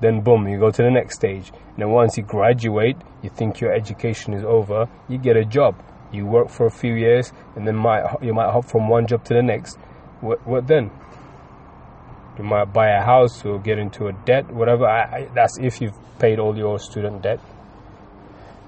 Then 0.00 0.20
boom, 0.20 0.46
you 0.48 0.58
go 0.58 0.70
to 0.70 0.82
the 0.82 0.90
next 0.90 1.16
stage. 1.16 1.50
And 1.50 1.78
then 1.78 1.90
once 1.90 2.16
you 2.16 2.22
graduate, 2.22 2.96
you 3.22 3.30
think 3.30 3.60
your 3.60 3.72
education 3.72 4.32
is 4.32 4.44
over, 4.44 4.88
you 5.08 5.18
get 5.18 5.36
a 5.36 5.44
job. 5.44 5.82
You 6.12 6.26
work 6.26 6.48
for 6.48 6.66
a 6.66 6.70
few 6.70 6.94
years, 6.94 7.32
and 7.54 7.66
then 7.66 7.76
might 7.76 8.04
you 8.22 8.32
might 8.32 8.50
hop 8.50 8.64
from 8.64 8.88
one 8.88 9.06
job 9.06 9.24
to 9.24 9.34
the 9.34 9.42
next. 9.42 9.76
What 10.20 10.46
what 10.46 10.66
then? 10.66 10.90
You 12.38 12.44
might 12.44 12.72
buy 12.72 12.90
a 12.90 13.02
house 13.02 13.44
or 13.44 13.58
get 13.58 13.78
into 13.78 14.06
a 14.06 14.12
debt, 14.12 14.48
whatever. 14.50 14.86
I, 14.86 15.02
I, 15.02 15.28
that's 15.34 15.58
if 15.58 15.80
you've 15.80 15.98
paid 16.18 16.38
all 16.38 16.56
your 16.56 16.78
student 16.78 17.22
debt 17.22 17.40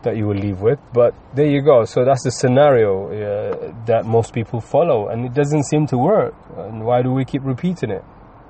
that 0.02 0.16
you 0.16 0.26
will 0.26 0.36
leave 0.36 0.60
with. 0.60 0.78
But 0.92 1.14
there 1.34 1.46
you 1.46 1.62
go. 1.62 1.84
So 1.84 2.04
that's 2.04 2.24
the 2.24 2.30
scenario 2.30 3.08
uh, 3.08 3.72
that 3.86 4.06
most 4.06 4.32
people 4.32 4.60
follow, 4.60 5.08
and 5.08 5.24
it 5.26 5.34
doesn't 5.34 5.64
seem 5.64 5.86
to 5.88 5.98
work. 5.98 6.34
And 6.56 6.84
why 6.84 7.02
do 7.02 7.12
we 7.12 7.24
keep 7.24 7.42
repeating 7.44 7.90
it? 7.90 8.04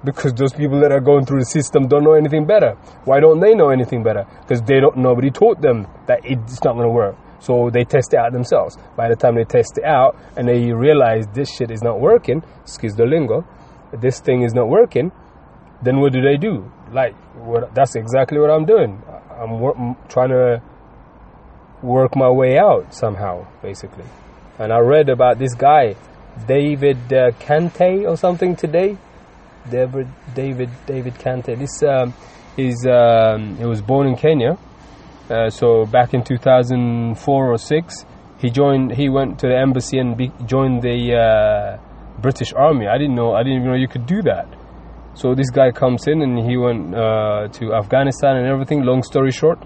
Because 0.04 0.32
those 0.32 0.52
people 0.52 0.80
that 0.80 0.92
are 0.92 1.00
going 1.00 1.26
through 1.26 1.40
the 1.40 1.46
system 1.46 1.86
don't 1.86 2.04
know 2.04 2.14
anything 2.14 2.46
better. 2.46 2.72
Why 3.04 3.20
don't 3.20 3.40
they 3.40 3.54
know 3.54 3.68
anything 3.68 4.02
better? 4.02 4.24
Because 4.40 4.62
they 4.62 4.80
don't. 4.80 4.96
Nobody 4.96 5.30
taught 5.30 5.60
them 5.60 5.86
that 6.06 6.20
it's 6.24 6.64
not 6.64 6.74
going 6.74 6.86
to 6.86 6.92
work. 6.92 7.16
So 7.40 7.70
they 7.70 7.84
test 7.84 8.14
it 8.14 8.18
out 8.18 8.32
themselves. 8.32 8.76
By 8.96 9.08
the 9.08 9.16
time 9.16 9.34
they 9.34 9.44
test 9.44 9.78
it 9.78 9.84
out 9.84 10.16
and 10.36 10.46
they 10.48 10.72
realize 10.72 11.26
this 11.34 11.50
shit 11.54 11.70
is 11.70 11.82
not 11.82 12.00
working, 12.00 12.42
excuse 12.62 12.94
the 12.94 13.04
lingo, 13.04 13.46
this 13.98 14.20
thing 14.20 14.42
is 14.42 14.54
not 14.54 14.68
working, 14.68 15.10
then 15.82 16.00
what 16.00 16.12
do 16.12 16.20
they 16.20 16.36
do? 16.36 16.70
Like, 16.92 17.14
what, 17.34 17.74
that's 17.74 17.96
exactly 17.96 18.38
what 18.38 18.50
I'm 18.50 18.66
doing. 18.66 19.02
I'm, 19.30 19.52
I'm 19.52 19.96
trying 20.08 20.28
to 20.30 20.62
work 21.82 22.16
my 22.16 22.30
way 22.30 22.58
out 22.58 22.94
somehow, 22.94 23.46
basically. 23.62 24.04
And 24.58 24.72
I 24.72 24.78
read 24.80 25.08
about 25.08 25.38
this 25.38 25.54
guy, 25.54 25.96
David 26.46 26.98
uh, 27.12 27.30
Kante 27.40 28.08
or 28.08 28.16
something 28.16 28.56
today. 28.56 28.96
David 29.70 30.08
David 30.34 30.70
David 30.86 31.14
Kante. 31.14 31.58
This 31.58 31.82
um, 31.82 32.14
is 32.56 32.86
um, 32.86 33.56
he 33.56 33.64
was 33.64 33.82
born 33.82 34.06
in 34.06 34.16
Kenya. 34.16 34.58
Uh, 35.28 35.48
so 35.48 35.84
back 35.86 36.12
in 36.12 36.24
2004 36.24 37.52
or 37.52 37.58
six, 37.58 38.04
he 38.38 38.50
joined. 38.50 38.92
He 38.92 39.08
went 39.08 39.38
to 39.40 39.48
the 39.48 39.56
embassy 39.56 39.98
and 39.98 40.16
be, 40.16 40.32
joined 40.46 40.82
the 40.82 41.14
uh, 41.14 42.20
British 42.20 42.52
Army. 42.52 42.86
I 42.86 42.98
didn't 42.98 43.14
know. 43.14 43.34
I 43.34 43.42
didn't 43.42 43.58
even 43.58 43.68
know 43.68 43.76
you 43.76 43.88
could 43.88 44.06
do 44.06 44.22
that. 44.22 44.48
So 45.14 45.34
this 45.34 45.50
guy 45.50 45.70
comes 45.70 46.06
in 46.06 46.22
and 46.22 46.38
he 46.38 46.56
went 46.56 46.94
uh, 46.94 47.48
to 47.48 47.74
Afghanistan 47.74 48.36
and 48.36 48.46
everything. 48.46 48.82
Long 48.82 49.02
story 49.02 49.30
short, 49.32 49.58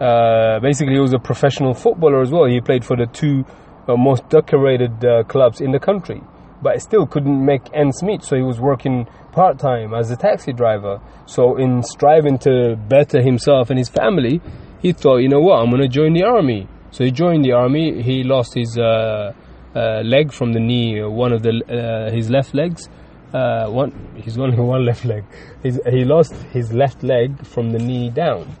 uh, 0.00 0.60
basically 0.60 0.94
he 0.94 1.00
was 1.00 1.12
a 1.12 1.18
professional 1.18 1.74
footballer 1.74 2.20
as 2.20 2.30
well. 2.30 2.46
He 2.46 2.60
played 2.60 2.84
for 2.84 2.96
the 2.96 3.06
two 3.06 3.44
uh, 3.88 3.96
most 3.96 4.28
decorated 4.28 5.04
uh, 5.04 5.24
clubs 5.24 5.60
in 5.60 5.72
the 5.72 5.78
country, 5.78 6.22
but 6.62 6.80
still 6.80 7.06
couldn't 7.06 7.44
make 7.44 7.62
ends 7.74 8.02
meet. 8.02 8.22
So 8.22 8.36
he 8.36 8.42
was 8.42 8.60
working 8.60 9.06
part 9.32 9.58
time 9.58 9.94
as 9.94 10.10
a 10.10 10.16
taxi 10.16 10.52
driver. 10.52 11.00
So 11.26 11.56
in 11.56 11.82
striving 11.82 12.38
to 12.40 12.76
better 12.76 13.20
himself 13.22 13.70
and 13.70 13.78
his 13.78 13.88
family, 13.88 14.40
he 14.80 14.92
thought, 14.92 15.18
you 15.18 15.28
know 15.28 15.40
what, 15.40 15.60
I'm 15.60 15.70
going 15.70 15.82
to 15.82 15.88
join 15.88 16.14
the 16.14 16.24
army. 16.24 16.66
So 16.90 17.04
he 17.04 17.10
joined 17.10 17.44
the 17.44 17.52
army. 17.52 18.02
He 18.02 18.24
lost 18.24 18.54
his 18.54 18.78
uh, 18.78 19.32
uh, 19.74 20.00
leg 20.04 20.32
from 20.32 20.52
the 20.52 20.60
knee, 20.60 21.02
one 21.02 21.32
of 21.32 21.42
the 21.42 22.10
his 22.12 22.30
left 22.30 22.54
legs 22.54 22.88
uh, 23.32 23.68
one 23.68 23.92
he's 24.16 24.38
only 24.38 24.56
one 24.74 24.84
left 24.84 25.04
leg. 25.04 25.24
He's, 25.62 25.78
he 25.88 26.04
lost 26.04 26.32
his 26.52 26.72
left 26.72 27.02
leg 27.02 27.46
from 27.46 27.70
the 27.70 27.78
knee 27.78 28.10
down, 28.10 28.56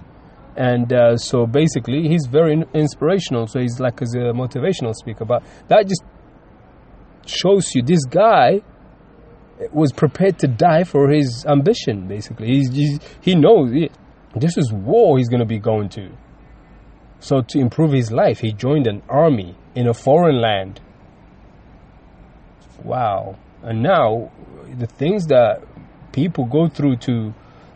and 0.56 0.92
uh, 0.92 1.16
so 1.16 1.46
basically 1.46 2.08
he's 2.08 2.26
very 2.30 2.62
inspirational. 2.74 3.46
So 3.46 3.60
he's 3.60 3.78
like 3.80 4.00
as 4.02 4.14
a 4.14 4.32
motivational 4.32 4.94
speaker, 4.94 5.24
but 5.24 5.42
that 5.68 5.86
just 5.86 6.02
shows 7.26 7.74
you 7.74 7.82
this 7.82 8.04
guy 8.04 8.62
was 9.72 9.92
prepared 9.92 10.38
to 10.38 10.48
die 10.48 10.84
for 10.84 11.10
his 11.10 11.44
ambition. 11.46 12.08
Basically, 12.08 12.48
he's, 12.48 12.72
he's 12.72 12.98
he 13.20 13.34
knows 13.34 13.70
he, 13.72 13.90
this 14.34 14.56
is 14.56 14.72
war 14.72 15.18
he's 15.18 15.28
going 15.28 15.40
to 15.40 15.46
be 15.46 15.58
going 15.58 15.88
to. 15.90 16.10
So 17.20 17.42
to 17.42 17.58
improve 17.58 17.92
his 17.92 18.10
life, 18.10 18.40
he 18.40 18.52
joined 18.52 18.86
an 18.86 19.02
army 19.08 19.56
in 19.74 19.86
a 19.86 19.94
foreign 19.94 20.40
land. 20.40 20.80
Wow. 22.82 23.36
And 23.62 23.82
now 23.82 24.32
the 24.78 24.86
things 24.86 25.26
that 25.26 25.62
people 26.12 26.46
go 26.46 26.68
through 26.68 26.96
to 26.96 27.34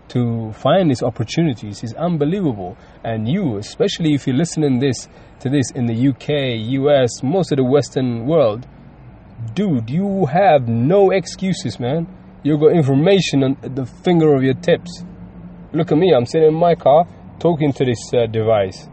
to 0.08 0.52
find 0.52 0.90
these 0.90 1.02
opportunities 1.02 1.82
is 1.82 1.94
unbelievable. 1.94 2.76
And 3.02 3.28
you, 3.28 3.56
especially 3.58 4.14
if 4.14 4.26
you're 4.26 4.36
listening 4.36 4.78
this 4.78 5.08
to 5.40 5.48
this 5.48 5.70
in 5.72 5.86
the 5.86 6.08
UK, 6.08 6.60
US, 6.80 7.22
most 7.22 7.52
of 7.52 7.56
the 7.56 7.64
Western 7.64 8.26
world, 8.26 8.66
dude, 9.54 9.90
you 9.90 10.26
have 10.26 10.68
no 10.68 11.10
excuses, 11.10 11.80
man. 11.80 12.06
You've 12.42 12.60
got 12.60 12.72
information 12.72 13.42
on 13.42 13.56
the 13.62 13.86
finger 13.86 14.34
of 14.34 14.42
your 14.42 14.54
tips. 14.54 15.02
Look 15.72 15.90
at 15.90 15.98
me, 15.98 16.12
I'm 16.14 16.26
sitting 16.26 16.48
in 16.48 16.54
my 16.54 16.74
car 16.74 17.06
talking 17.38 17.72
to 17.72 17.84
this 17.84 17.98
uh, 18.14 18.26
device. 18.26 18.88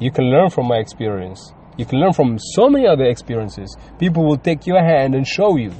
You 0.00 0.10
can 0.10 0.24
learn 0.24 0.50
from 0.50 0.66
my 0.66 0.76
experience. 0.76 1.52
You 1.76 1.84
can 1.84 2.00
learn 2.00 2.12
from 2.12 2.38
so 2.38 2.68
many 2.68 2.86
other 2.86 3.04
experiences. 3.04 3.76
People 3.98 4.26
will 4.26 4.38
take 4.38 4.66
your 4.66 4.82
hand 4.82 5.14
and 5.14 5.26
show 5.26 5.56
you. 5.56 5.72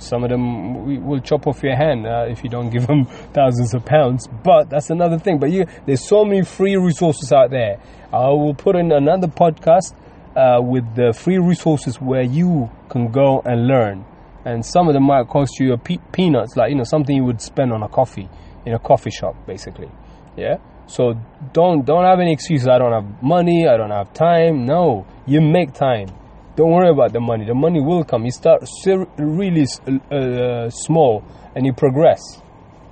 Some 0.00 0.24
of 0.24 0.30
them 0.30 1.04
will 1.06 1.20
chop 1.20 1.46
off 1.46 1.62
your 1.62 1.76
hand 1.76 2.06
uh, 2.06 2.26
if 2.28 2.42
you 2.44 2.50
don't 2.50 2.70
give 2.70 2.86
them 2.86 3.04
thousands 3.32 3.74
of 3.74 3.84
pounds. 3.84 4.26
But 4.26 4.70
that's 4.70 4.90
another 4.90 5.18
thing. 5.18 5.38
But 5.38 5.50
you, 5.50 5.66
there's 5.86 6.06
so 6.06 6.24
many 6.24 6.44
free 6.44 6.76
resources 6.76 7.32
out 7.32 7.50
there. 7.50 7.80
I 8.12 8.28
will 8.28 8.54
put 8.54 8.76
in 8.76 8.92
another 8.92 9.28
podcast 9.28 9.94
uh, 10.36 10.60
with 10.62 10.84
the 10.94 11.12
free 11.12 11.38
resources 11.38 12.00
where 12.00 12.22
you 12.22 12.70
can 12.88 13.10
go 13.10 13.42
and 13.44 13.66
learn. 13.66 14.04
And 14.44 14.64
some 14.64 14.88
of 14.88 14.94
them 14.94 15.04
might 15.04 15.26
cost 15.28 15.58
you 15.58 15.72
a 15.72 15.78
pe- 15.78 15.98
peanuts, 16.12 16.56
like 16.56 16.70
you 16.70 16.76
know 16.76 16.84
something 16.84 17.16
you 17.16 17.24
would 17.24 17.40
spend 17.40 17.72
on 17.72 17.82
a 17.82 17.88
coffee 17.88 18.28
in 18.66 18.74
a 18.74 18.78
coffee 18.78 19.10
shop, 19.10 19.34
basically. 19.46 19.90
Yeah. 20.36 20.56
So 20.86 21.14
don't 21.52 21.86
don't 21.86 22.04
have 22.04 22.20
any 22.20 22.32
excuses. 22.32 22.68
I 22.68 22.78
don't 22.78 22.92
have 22.92 23.22
money. 23.22 23.66
I 23.66 23.76
don't 23.76 23.90
have 23.90 24.12
time. 24.12 24.66
No, 24.66 25.06
you 25.26 25.40
make 25.40 25.72
time. 25.72 26.08
Don't 26.56 26.70
worry 26.70 26.90
about 26.90 27.12
the 27.12 27.20
money. 27.20 27.44
The 27.44 27.54
money 27.54 27.80
will 27.80 28.04
come. 28.04 28.24
You 28.24 28.30
start 28.30 28.62
really 29.18 29.66
uh, 30.10 30.70
small 30.70 31.24
and 31.56 31.66
you 31.66 31.72
progress. 31.72 32.20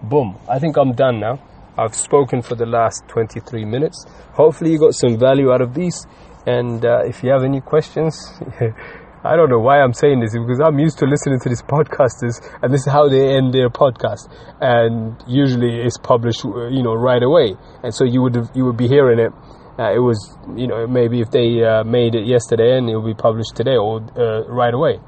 Boom. 0.03 0.37
I 0.49 0.59
think 0.59 0.77
I'm 0.77 0.95
done 0.95 1.21
now. 1.21 1.39
I've 1.79 1.95
spoken 1.95 2.43
for 2.43 2.57
the 2.57 2.67
last 2.67 3.05
23 3.09 3.65
minutes. 3.65 4.05
Hopefully, 4.35 4.73
you 4.73 4.81
got 4.81 4.95
some 4.95 5.17
value 5.17 5.53
out 5.53 5.61
of 5.61 5.75
these. 5.75 6.07
And 6.45 6.85
uh, 6.85 7.05
if 7.05 7.23
you 7.23 7.31
have 7.31 7.45
any 7.45 7.61
questions, 7.61 8.19
I 9.25 9.37
don't 9.37 9.49
know 9.49 9.61
why 9.61 9.81
I'm 9.81 9.93
saying 9.93 10.19
this 10.19 10.33
because 10.33 10.61
I'm 10.61 10.81
used 10.81 10.99
to 10.99 11.07
listening 11.07 11.39
to 11.41 11.49
these 11.49 11.63
podcasters, 11.63 12.43
and 12.61 12.75
this 12.75 12.81
is 12.85 12.93
how 12.93 13.09
they 13.09 13.37
end 13.37 13.55
their 13.55 13.71
podcast. 13.71 14.27
And 14.61 15.23
usually, 15.29 15.81
it's 15.87 15.97
published, 15.99 16.45
uh, 16.45 16.67
you 16.67 16.83
know, 16.83 16.95
right 16.95 17.23
away. 17.23 17.55
And 17.85 17.95
so 17.95 18.05
you 18.05 18.23
would 18.23 18.51
you 18.55 18.65
would 18.65 18.77
be 18.77 18.89
hearing 18.89 19.21
it 19.21 19.33
uh, 19.83 19.93
it 19.93 19.99
was, 19.99 20.39
you 20.57 20.67
know, 20.67 20.87
maybe 20.87 21.21
if 21.21 21.31
they 21.31 21.65
uh, 21.65 21.83
made 21.83 22.15
it 22.15 22.25
yesterday 22.27 22.79
and 22.79 22.89
it 22.89 22.95
will 22.95 23.07
be 23.07 23.15
published 23.15 23.57
today 23.57 23.77
or 23.77 23.99
uh, 24.17 24.47
right 24.47 24.73
away. 24.73 25.01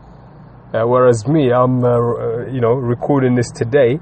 Uh, 0.75 0.83
whereas 0.87 1.27
me, 1.29 1.53
I'm, 1.53 1.85
uh, 1.85 1.91
uh, 1.91 2.47
you 2.51 2.61
know, 2.61 2.73
recording 2.73 3.37
this 3.37 3.51
today. 3.53 4.01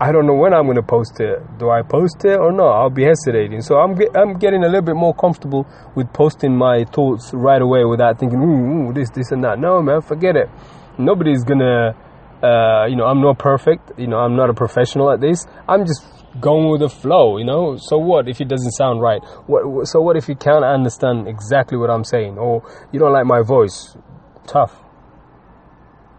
I 0.00 0.12
don't 0.12 0.26
know 0.26 0.34
when 0.34 0.54
I'm 0.54 0.64
going 0.64 0.76
to 0.76 0.82
post 0.82 1.20
it. 1.20 1.42
Do 1.58 1.70
I 1.70 1.82
post 1.82 2.24
it 2.24 2.38
or 2.38 2.52
not? 2.52 2.70
I'll 2.80 2.88
be 2.88 3.04
hesitating. 3.04 3.60
So 3.62 3.76
I'm 3.76 3.98
I'm 4.14 4.38
getting 4.38 4.62
a 4.62 4.68
little 4.68 4.86
bit 4.90 4.94
more 4.94 5.12
comfortable 5.12 5.66
with 5.96 6.12
posting 6.12 6.56
my 6.56 6.84
thoughts 6.84 7.32
right 7.34 7.60
away 7.60 7.84
without 7.84 8.18
thinking, 8.20 8.38
ooh, 8.38 8.88
ooh 8.88 8.92
this, 8.92 9.10
this, 9.10 9.32
and 9.32 9.42
that. 9.42 9.58
No, 9.58 9.82
man, 9.82 10.00
forget 10.00 10.36
it. 10.36 10.48
Nobody's 10.98 11.42
gonna, 11.42 11.96
you 12.88 12.96
know, 12.96 13.06
I'm 13.06 13.20
not 13.20 13.38
perfect. 13.40 13.98
You 13.98 14.06
know, 14.06 14.18
I'm 14.18 14.36
not 14.36 14.50
a 14.50 14.54
professional 14.54 15.10
at 15.10 15.20
this. 15.20 15.44
I'm 15.66 15.84
just 15.84 16.06
going 16.40 16.70
with 16.70 16.80
the 16.80 16.88
flow, 16.88 17.38
you 17.38 17.44
know. 17.44 17.76
So 17.78 17.98
what 17.98 18.28
if 18.28 18.40
it 18.40 18.48
doesn't 18.48 18.72
sound 18.72 19.00
right? 19.00 19.20
What, 19.46 19.86
so 19.86 20.00
what 20.00 20.16
if 20.16 20.28
you 20.28 20.36
can't 20.36 20.64
understand 20.64 21.28
exactly 21.28 21.78
what 21.78 21.90
I'm 21.90 22.04
saying, 22.04 22.38
or 22.38 22.62
you 22.92 22.98
don't 22.98 23.12
like 23.12 23.26
my 23.26 23.42
voice? 23.42 23.96
Tough. 24.46 24.82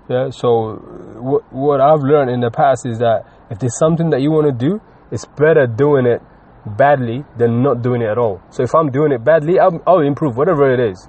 Yeah. 0.10 0.30
So 0.32 0.76
what 1.22 1.52
what 1.54 1.82
I've 1.82 2.02
learned 2.02 2.32
in 2.32 2.42
the 2.42 2.52
past 2.52 2.86
is 2.86 3.00
that 3.00 3.26
if 3.50 3.60
there's 3.60 3.78
something 3.78 4.10
that 4.10 4.22
you 4.22 4.32
want 4.32 4.48
to 4.48 4.54
do, 4.54 4.82
it's 5.12 5.26
better 5.26 5.68
doing 5.68 6.06
it 6.06 6.22
badly 6.66 7.24
than 7.38 7.64
not 7.64 7.82
doing 7.82 8.02
it 8.02 8.10
at 8.10 8.18
all. 8.18 8.42
So 8.50 8.64
if 8.64 8.76
I'm 8.76 8.92
doing 8.92 9.12
it 9.12 9.24
badly, 9.24 9.60
I'll, 9.60 9.82
I'll 9.88 10.02
improve 10.02 10.38
whatever 10.38 10.72
it 10.72 10.80
is. 10.80 11.08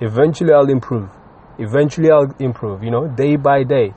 Eventually, 0.00 0.52
I'll 0.52 0.68
improve. 0.68 1.10
Eventually, 1.58 2.10
I'll 2.10 2.34
improve. 2.38 2.82
You 2.82 2.90
know, 2.90 3.08
day 3.08 3.36
by 3.36 3.64
day. 3.64 3.94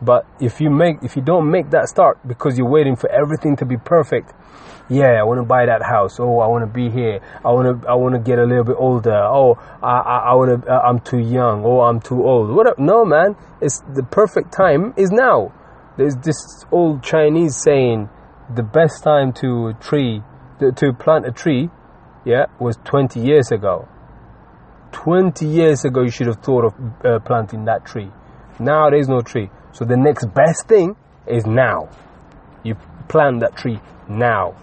But 0.00 0.26
if 0.40 0.60
you 0.60 0.70
make, 0.70 1.02
if 1.02 1.16
you 1.16 1.22
don't 1.22 1.50
make 1.50 1.70
that 1.70 1.88
start 1.88 2.18
because 2.26 2.56
you're 2.56 2.68
waiting 2.68 2.96
for 2.96 3.10
everything 3.10 3.56
to 3.56 3.64
be 3.64 3.76
perfect, 3.76 4.32
yeah, 4.88 5.20
I 5.20 5.22
want 5.24 5.38
to 5.38 5.44
buy 5.44 5.66
that 5.66 5.82
house. 5.82 6.18
Oh, 6.18 6.38
I 6.38 6.46
want 6.46 6.62
to 6.62 6.72
be 6.72 6.88
here. 6.88 7.20
I 7.44 7.50
want 7.50 7.82
to, 7.82 7.88
I 7.88 7.94
want 7.94 8.14
to 8.14 8.20
get 8.20 8.38
a 8.38 8.44
little 8.44 8.64
bit 8.64 8.76
older. 8.78 9.16
Oh, 9.16 9.58
I, 9.82 9.98
I, 9.98 10.18
I 10.30 10.34
want 10.34 10.64
to, 10.64 10.72
uh, 10.72 10.80
I'm 10.80 11.00
too 11.00 11.18
young. 11.18 11.64
Oh, 11.64 11.80
I'm 11.80 12.00
too 12.00 12.24
old. 12.24 12.50
What? 12.50 12.78
No, 12.78 13.04
man. 13.04 13.36
It's 13.60 13.80
the 13.94 14.02
perfect 14.02 14.52
time 14.52 14.94
is 14.96 15.10
now. 15.10 15.52
There's 15.96 16.16
this 16.16 16.64
old 16.70 17.02
Chinese 17.02 17.56
saying, 17.56 18.08
the 18.54 18.62
best 18.62 19.02
time 19.02 19.32
to 19.34 19.74
tree, 19.80 20.22
to 20.60 20.92
plant 20.94 21.26
a 21.26 21.32
tree, 21.32 21.70
yeah, 22.24 22.46
was 22.58 22.78
20 22.84 23.20
years 23.20 23.50
ago. 23.50 23.88
20 24.92 25.46
years 25.46 25.84
ago, 25.84 26.02
you 26.02 26.10
should 26.10 26.28
have 26.28 26.42
thought 26.42 26.64
of 26.64 26.74
uh, 27.04 27.18
planting 27.20 27.66
that 27.66 27.84
tree. 27.84 28.10
Now 28.58 28.88
there's 28.90 29.08
no 29.08 29.20
tree. 29.20 29.50
So 29.72 29.84
the 29.84 29.96
next 29.96 30.26
best 30.34 30.66
thing 30.66 30.96
is 31.26 31.46
now. 31.46 31.88
You 32.64 32.74
plant 33.08 33.40
that 33.40 33.56
tree 33.56 33.80
now. 34.08 34.54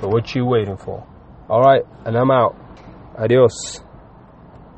So 0.00 0.08
what 0.08 0.34
you 0.34 0.44
waiting 0.44 0.76
for? 0.76 1.06
All 1.48 1.60
right, 1.60 1.82
and 2.04 2.16
I'm 2.16 2.30
out. 2.30 2.56
Adios. 3.18 3.83